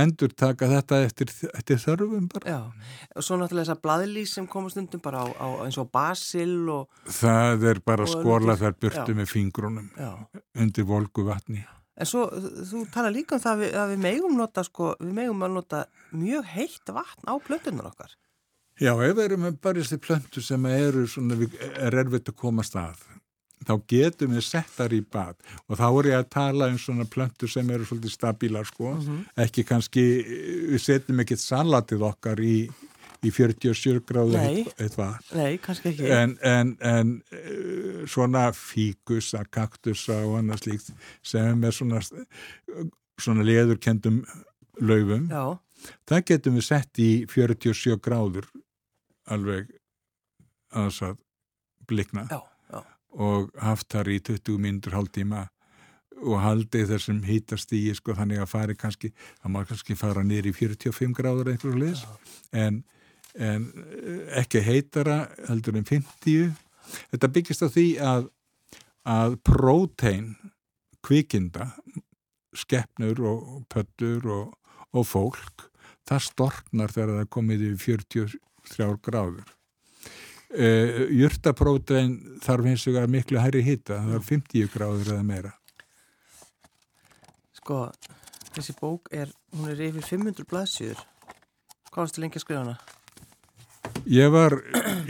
endur 0.01 0.33
taka 0.37 0.69
þetta 0.69 1.01
eftir, 1.05 1.31
eftir 1.53 1.81
þörfum 1.81 2.29
bara. 2.33 2.53
Já, 2.53 3.09
og 3.15 3.25
svo 3.25 3.39
náttúrulega 3.39 3.67
þessar 3.67 3.81
bladlís 3.83 4.35
sem 4.37 4.47
komast 4.49 4.79
undum 4.81 5.01
bara 5.03 5.23
á, 5.23 5.27
á 5.35 5.47
eins 5.65 5.79
og 5.81 5.89
basil 5.93 6.69
og... 6.73 7.01
Það 7.19 7.67
er 7.73 7.81
bara 7.85 8.07
að 8.07 8.13
skóla 8.15 8.55
þar 8.59 8.77
burtu 8.79 9.17
með 9.17 9.33
fingrunum 9.33 9.91
Já. 9.97 10.13
undir 10.59 10.87
volgu 10.89 11.25
vatni. 11.27 11.65
En 11.99 12.07
svo, 12.07 12.29
þú 12.31 12.85
tala 12.93 13.11
líka 13.11 13.35
um 13.35 13.43
það 13.43 13.51
að 13.51 13.61
við, 13.63 13.77
að 13.81 13.93
við 13.93 14.03
megum 14.05 14.37
nota, 14.39 14.63
sko, 14.63 14.93
við 15.01 15.15
megum 15.17 15.43
að 15.43 15.55
nota 15.57 15.83
mjög 16.15 16.51
heitt 16.53 16.93
vatn 16.95 17.27
á 17.27 17.33
plöntunar 17.43 17.89
okkar. 17.91 18.13
Já, 18.79 18.93
ef 18.95 19.17
við 19.17 19.25
erum 19.25 19.47
bara 19.59 19.81
þessi 19.81 19.99
plöntu 19.99 20.43
sem 20.43 20.65
eru 20.71 21.03
svona, 21.11 21.35
er 21.75 21.97
erfitt 21.99 22.31
að 22.31 22.37
komast 22.39 22.77
að 22.79 23.01
þá 23.67 23.73
getum 23.91 24.35
við 24.35 24.45
sett 24.47 24.69
þar 24.73 24.95
í 24.95 24.99
bad 25.03 25.39
og 25.67 25.79
þá 25.79 25.87
er 25.87 26.09
ég 26.09 26.19
að 26.19 26.29
tala 26.35 26.69
um 26.71 26.77
svona 26.81 27.07
plöntur 27.09 27.51
sem 27.51 27.71
eru 27.73 27.87
svolítið 27.87 28.13
stabílar 28.13 28.67
sko. 28.67 28.93
Mm 28.93 29.01
-hmm. 29.01 29.25
ekki 29.45 29.65
kannski, 29.67 30.05
við 30.71 30.81
setjum 30.83 31.19
ekkert 31.19 31.43
salatið 31.43 32.05
okkar 32.07 32.39
í, 32.39 32.69
í 33.23 33.31
47 33.31 34.03
gráðu 34.07 34.37
eitthvað 34.39 35.17
Nei, 35.35 35.57
kannski 35.57 35.89
ekki. 35.89 36.11
En, 36.11 36.37
en, 36.41 36.77
en 36.79 37.21
eh, 37.31 38.05
svona 38.07 38.51
fíkusa, 38.51 39.43
kaktusa 39.51 40.23
og 40.25 40.39
annað 40.39 40.63
slíkt 40.63 40.93
sem 41.21 41.63
er 41.63 41.71
svona 41.71 42.01
svona 43.19 43.43
leðurkendum 43.43 44.23
laufum 44.79 45.27
Já. 45.27 45.59
það 46.07 46.23
getum 46.25 46.55
við 46.55 46.63
sett 46.63 46.99
í 46.99 47.25
47 47.27 47.99
gráður 47.99 48.47
alveg 49.27 49.67
að 50.71 50.87
þess 50.87 51.01
að 51.01 51.19
blikna 51.89 52.27
Já 52.29 52.39
og 53.17 53.49
haft 53.57 53.89
þar 53.93 54.11
í 54.13 54.19
20 54.21 54.61
mindur 54.61 54.95
hálftíma 54.97 55.47
og 56.19 56.39
haldið 56.43 56.89
þessum 56.93 57.21
hítast 57.23 57.71
í 57.75 57.81
sko, 57.95 58.13
þannig 58.17 58.41
að 58.43 58.51
fari 58.51 58.75
kannski, 58.75 59.11
það 59.41 59.53
má 59.53 59.61
kannski 59.67 59.95
fara 59.95 60.23
nýri 60.25 60.51
í 60.51 60.55
45 60.55 61.15
gráður 61.15 61.53
eitthvað 61.53 61.77
sliðis 61.77 62.03
en, 62.51 62.81
en 63.39 63.69
eh, 63.85 64.41
ekki 64.41 64.63
heitara 64.65 65.21
heldur 65.47 65.79
en 65.79 65.87
50 65.87 66.51
þetta 67.13 67.31
byggist 67.37 67.63
á 67.63 67.67
því 67.71 67.87
að 68.03 68.27
að 69.09 69.37
prótein 69.47 70.33
kvikinda 71.05 71.71
skeppnur 72.57 73.21
og 73.29 73.43
pöllur 73.71 74.27
og, 74.33 74.51
og 74.91 75.07
fólk 75.07 75.69
það 76.09 76.25
storknar 76.25 76.93
þegar 76.93 77.21
það 77.21 77.31
komið 77.35 77.65
í 77.69 77.71
43 77.79 78.89
gráður 79.05 79.55
Uh, 80.49 80.57
eh, 80.65 81.01
júrtaprótein 81.13 82.15
þarf 82.41 82.65
hins 82.65 82.83
vegar 82.87 83.09
miklu 83.11 83.37
hærri 83.37 83.61
hitta, 83.61 83.99
það 84.01 84.15
er 84.17 84.23
50 84.25 84.71
gráður 84.73 85.11
eða 85.13 85.25
meira. 85.27 85.51
Sko, 87.59 87.83
þessi 88.55 88.73
bók 88.79 89.11
er, 89.13 89.29
hún 89.53 89.69
er 89.69 89.83
yfir 89.89 90.07
500 90.07 90.49
blaðsjur. 90.49 91.03
Hvað 91.91 92.01
varstu 92.01 92.23
lengi 92.23 92.41
að 92.41 92.45
skrifa 92.47 92.63
hana? 92.63 92.79
Ég 94.09 94.33
var, 94.33 94.57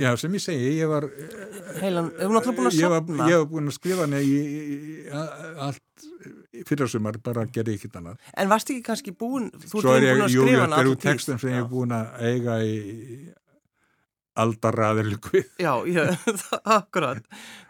já 0.04 0.12
sem 0.20 0.36
ég 0.36 0.44
segi, 0.44 0.76
ég 0.82 0.92
var... 0.92 1.08
Heilan, 1.80 2.12
hefur 2.20 2.36
náttúrulega 2.36 2.58
búin 2.60 2.70
að 2.70 2.78
sapna? 2.82 3.32
Ég 3.32 3.40
var 3.40 3.50
búin 3.54 3.72
að 3.72 3.78
skrifa 3.80 4.06
hana 4.10 4.20
í, 4.20 4.36
í, 4.36 4.78
í 4.84 5.26
allt 5.70 6.08
fyrirsumar, 6.68 7.20
bara 7.24 7.48
gera 7.48 7.72
ekkert 7.72 7.96
annað. 8.02 8.20
En 8.36 8.52
varst 8.52 8.72
ekki 8.74 8.84
kannski 8.92 9.16
búin, 9.16 9.48
þú 9.56 9.86
ert 9.86 9.88
búin 9.88 10.26
að 10.28 10.34
skrifa 10.36 10.36
hana 10.36 10.36
alltaf 10.36 10.36
er 10.36 10.36
jú, 10.36 10.48
þetta 10.60 10.84
eru 10.84 10.96
textum 11.08 11.40
sem 11.40 11.54
ég 11.54 11.62
hef 11.62 11.72
búin 11.72 11.96
að 11.96 12.26
eiga 12.28 12.60
í 12.68 12.76
aldaraðilgu 14.44 15.42
Já, 15.62 15.74
já 15.90 16.04
akkurat 16.80 17.24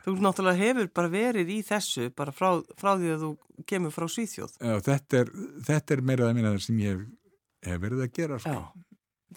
þú 0.05 0.15
náttúrulega 0.23 0.59
hefur 0.63 0.89
bara 0.99 1.11
verið 1.13 1.51
í 1.53 1.59
þessu 1.67 2.09
bara 2.17 2.33
frá, 2.35 2.59
frá 2.79 2.93
því 2.99 3.13
að 3.15 3.23
þú 3.25 3.31
kemur 3.69 3.93
frá 3.95 4.07
Svíþjóð 4.09 4.55
Já, 4.59 4.75
þetta 4.89 5.23
er, 5.23 5.31
þetta 5.69 5.97
er 5.97 6.03
meiraða 6.11 6.37
minna 6.37 6.53
sem 6.63 6.79
ég 6.83 7.03
hef 7.67 7.81
verið 7.83 8.05
að 8.05 8.13
gera 8.15 8.37
sko. 8.39 8.55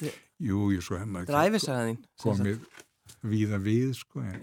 Já. 0.02 0.12
Jú, 0.42 0.60
jú, 0.72 0.80
svo 0.82 0.96
hef 1.00 1.06
maður 1.10 1.26
ekki 1.26 1.34
Dræfisaðin. 1.34 1.98
komið 2.22 2.62
víða 3.32 3.58
við 3.62 3.90
sko, 3.98 4.22
en, 4.24 4.38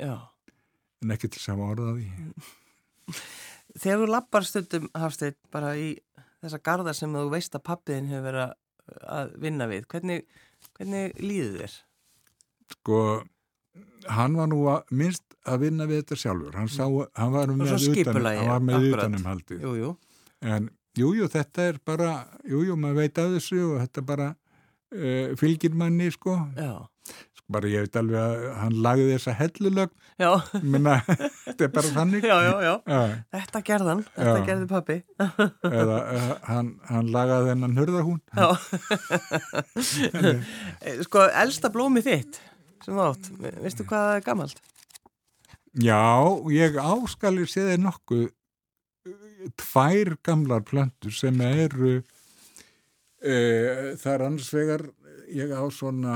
en 1.04 1.14
ekki 1.16 1.30
til 1.34 1.42
sama 1.44 1.70
orðaði. 1.74 2.06
Þegar 3.80 4.02
þú 4.04 4.08
lappar 4.10 4.46
stundum, 4.48 4.88
Hafsteinn, 4.98 5.36
bara 5.54 5.74
í 5.80 5.90
þessa 6.44 6.60
garda 6.64 6.94
sem 6.96 7.14
þú 7.16 7.26
veist 7.34 7.56
að 7.58 7.66
pappiðin 7.70 8.08
hefur 8.12 8.26
verið 8.30 8.44
að- 8.46 9.02
að 9.16 9.34
vinna 9.44 9.68
við, 9.70 9.88
hvernig, 9.92 10.24
hvernig 10.78 11.18
líður 11.24 11.58
þér? 11.64 11.76
Sko, 12.70 13.00
hann 14.10 14.38
var 14.38 14.50
nú 14.52 14.62
að, 14.72 14.84
minnst 15.02 15.26
að 15.50 15.64
vinna 15.66 15.88
við 15.90 16.04
þetta 16.04 16.20
sjálfur. 16.24 16.58
Hann, 16.58 16.70
sá, 16.72 16.86
hann 17.20 17.34
var 17.34 17.54
með, 17.54 17.72
svo 17.74 17.80
utan, 17.80 17.96
skipulagi, 17.96 18.44
hann 18.44 18.52
var 18.54 18.68
með 18.68 18.78
akkurat. 18.84 19.18
utanum. 19.18 19.64
Jú, 19.64 19.74
jú. 19.80 19.96
En 20.46 20.70
jú, 21.00 21.14
jú, 21.18 21.32
þetta 21.32 21.66
er 21.72 21.82
bara, 21.86 22.14
jú, 22.48 22.62
jú, 22.68 22.78
maður 22.80 23.02
veit 23.04 23.20
af 23.22 23.34
þessu 23.38 23.60
og 23.72 23.82
þetta 23.84 24.06
bara 24.14 24.30
uh, 24.36 25.36
fylgir 25.40 25.76
manni, 25.78 26.12
sko. 26.14 26.38
Já. 26.60 26.74
Bara 27.50 27.66
ég 27.66 27.88
veit 27.88 27.96
alveg 27.98 28.20
að 28.22 28.44
hann 28.60 28.76
lagði 28.86 29.06
þessa 29.16 29.34
hellulögn, 29.40 29.96
Já, 30.20 30.28
minna, 30.62 30.98
þetta 31.48 31.64
er 31.66 31.72
bara 31.74 31.92
þannig. 31.96 32.26
já, 32.28 32.36
já, 32.44 32.52
já. 32.62 32.74
Þetta 33.34 33.62
gerðan, 33.70 34.04
þetta 34.14 34.36
gerði 34.50 34.68
pappi. 34.70 34.98
eða 35.80 35.98
uh, 36.04 36.28
hann, 36.46 36.70
hann 36.92 37.10
lagaði 37.16 37.50
þennan 37.54 37.80
hurðarhún. 37.80 38.22
Já. 38.38 38.50
Eh, 40.80 41.02
sko, 41.04 41.26
elsta 41.42 41.70
blómi 41.74 42.02
þitt 42.04 42.38
sem 42.86 42.96
þú 42.96 43.06
átt, 43.06 43.30
veistu 43.64 43.86
hvað 43.88 44.06
það 44.08 44.18
er 44.18 44.26
gammalt? 44.26 44.62
Já, 45.80 46.02
ég 46.54 46.80
áskalir 46.82 47.50
séð 47.50 47.74
er 47.76 47.82
nokkuð 47.84 48.26
uh, 48.30 48.34
tvær 49.62 50.16
gamlar 50.26 50.64
plöntur 50.66 51.14
sem 51.14 51.42
eru 51.46 52.00
uh, 52.00 52.04
það 54.00 54.14
er 54.16 54.26
annars 54.26 54.50
vegar 54.56 54.86
ég 55.30 55.54
á 55.54 55.64
svona 55.70 56.16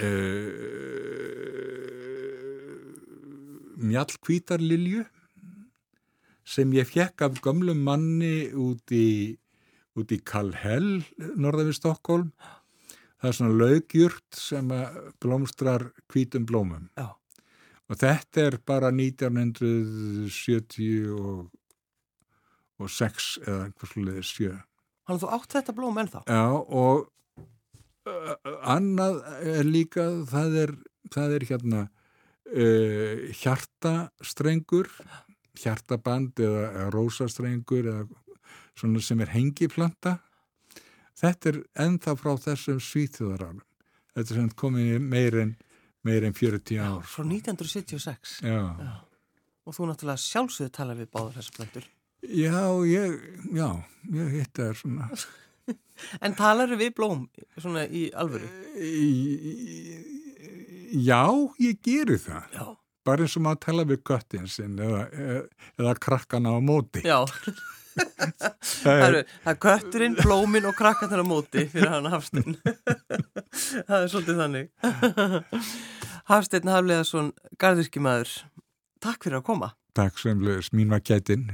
uh, 0.00 0.52
mjallkvítarlilju 3.82 5.04
sem 6.52 6.72
ég 6.74 6.88
fekk 6.88 7.28
af 7.28 7.38
gömlum 7.44 7.84
manni 7.84 8.50
út 8.56 8.92
í 8.92 9.36
í 9.92 10.18
Kallhell, 10.24 11.04
norða 11.36 11.66
við 11.68 11.76
Stokkólm 11.76 12.30
það 13.22 13.30
er 13.30 13.38
svona 13.38 13.58
laugjurt 13.62 14.36
sem 14.36 14.70
að 14.74 15.00
blómstrar 15.22 15.88
hvítum 16.10 16.44
blómum 16.48 16.88
Já. 16.98 17.12
Og 17.92 17.98
þetta 18.00 18.46
er 18.48 18.54
bara 18.64 18.88
1970 18.94 21.10
og, 21.12 21.50
og 22.80 22.88
6 22.88 23.44
eða 23.44 23.66
einhvers 23.66 23.92
leiðis 23.98 24.30
7. 24.38 24.54
Hann 25.10 25.18
þú 25.20 25.28
átt 25.36 25.52
þetta 25.58 25.74
blóm 25.76 26.00
ennþá? 26.00 26.20
Já, 26.24 26.46
og 26.56 27.12
uh, 28.08 28.32
annað 28.62 29.20
er 29.42 29.68
líka, 29.68 30.24
það 30.30 30.50
er, 30.62 30.72
það 31.12 31.28
er 31.36 31.42
hérna 31.50 31.80
uh, 31.84 31.92
hjartastrengur, 33.42 34.88
hjartaband 35.60 36.32
eða, 36.40 36.64
eða 36.70 36.88
rósastrengur 36.94 37.84
eða 37.92 38.08
svona 38.78 39.00
sem 39.04 39.20
er 39.20 39.28
hengiplanta. 39.34 40.12
Þetta 41.18 41.52
er 41.52 41.60
ennþá 41.84 42.16
frá 42.18 42.32
þessum 42.40 42.80
svíþjóðaranum. 42.82 43.64
Þetta 44.12 44.34
er 44.34 44.40
sem 44.40 44.50
komið 44.62 44.92
meir 45.04 45.38
en, 45.40 45.54
meir 46.04 46.26
en 46.28 46.36
40 46.36 46.80
ár. 46.82 47.02
Frá 47.08 47.24
1976. 47.24 48.38
Já. 48.44 48.62
Og 49.62 49.76
þú 49.76 49.88
náttúrulega 49.88 50.20
sjálfsögðu 50.20 50.72
talar 50.74 50.98
við 50.98 51.12
báður 51.12 51.38
þessar 51.38 51.58
plöntur. 51.58 51.88
Já, 52.22 52.58
ég, 52.86 53.16
já, 53.50 53.68
ég 54.14 54.36
hitt 54.38 54.58
það 54.58 54.76
svona. 54.82 55.08
En 56.24 56.32
talar 56.34 56.72
við 56.74 56.88
blóm 56.96 57.20
svona 57.60 57.84
í 57.86 58.08
alvöru? 58.18 58.48
Já, 60.98 61.20
ég 61.62 61.78
geri 61.84 62.16
það. 62.18 62.56
Já. 62.56 62.64
Bara 63.06 63.26
eins 63.26 63.36
og 63.38 63.44
maður 63.46 63.60
tala 63.62 63.84
við 63.86 64.00
köttin 64.06 64.48
sinn 64.50 64.80
eða, 64.82 65.04
eða 65.78 65.94
krakkana 66.02 66.54
á 66.54 66.58
móti. 66.62 67.04
Já. 67.06 67.22
það, 67.92 69.04
eru, 69.06 69.22
er 69.50 69.58
kötturinn, 69.62 70.16
blómin 70.18 70.68
og 70.68 70.76
krakkarnir 70.78 71.22
á 71.22 71.26
móti 71.26 71.66
fyrir 71.72 71.92
hann 71.92 72.08
Hafsteinn. 72.12 72.56
það 73.88 73.98
er 73.98 74.10
svolítið 74.12 74.42
þannig. 74.42 74.70
Hafsteinn 76.32 76.72
Hafleðarsson, 76.72 77.32
gardirkjumadur, 77.60 78.34
takk 79.02 79.26
fyrir 79.26 79.40
að 79.40 79.46
koma. 79.50 79.72
Takk 79.96 80.20
sem 80.20 80.40
lögis, 80.44 80.72
mín 80.72 80.92
var 80.92 81.02
kætin. 81.04 81.50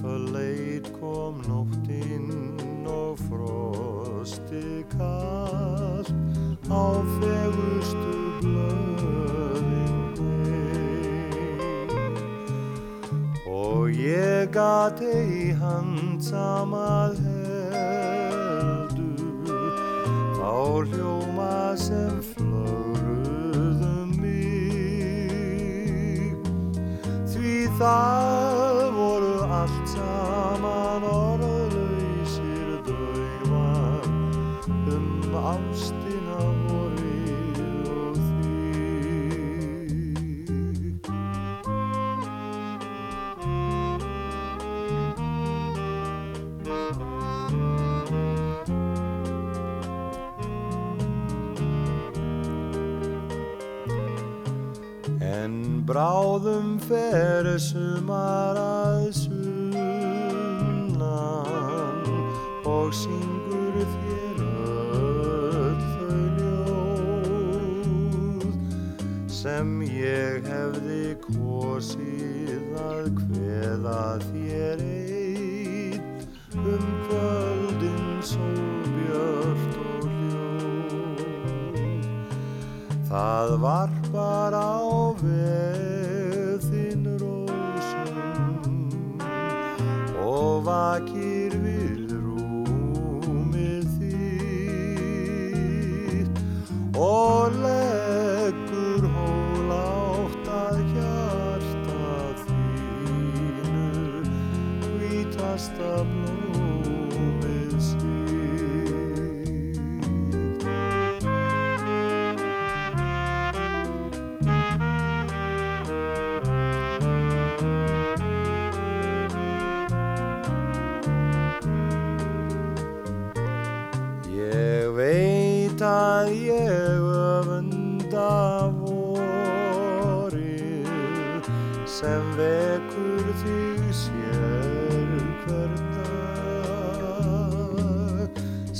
Förleit 0.00 0.86
kom 1.00 1.34
nóttinn 1.48 2.86
og 2.86 3.18
frosti 3.28 4.84
kallt 4.92 6.12
á 6.70 6.86
fegurstu 7.16 8.16
blöðin 8.42 9.98
mei 10.18 11.46
og 13.46 13.90
ég 13.90 14.52
gat 14.54 15.00
ei 15.00 15.54
handsamað 15.62 17.12
heldur 17.18 17.25
sem 69.46 69.68
ég 69.86 70.42
hefði 70.50 71.12
kosið 71.22 72.72
að 72.82 73.04
kveða 73.20 74.00
þér 74.24 74.80
einn 74.82 76.08
um 76.72 76.88
kvöldin 77.04 78.08
svo 78.26 78.48
björt 78.96 79.78
og 79.84 80.08
hljó 80.16 80.50
Það 83.12 83.54
varpar 83.68 84.58
á 84.58 84.82
veg 85.22 86.66
þinn 86.66 87.06
rósum 87.22 88.18
og 90.26 90.66
vakir 90.66 91.35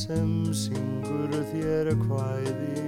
sem 0.06 0.54
syngur 0.54 1.32
þér 1.50 1.88
kvæði 2.04 2.85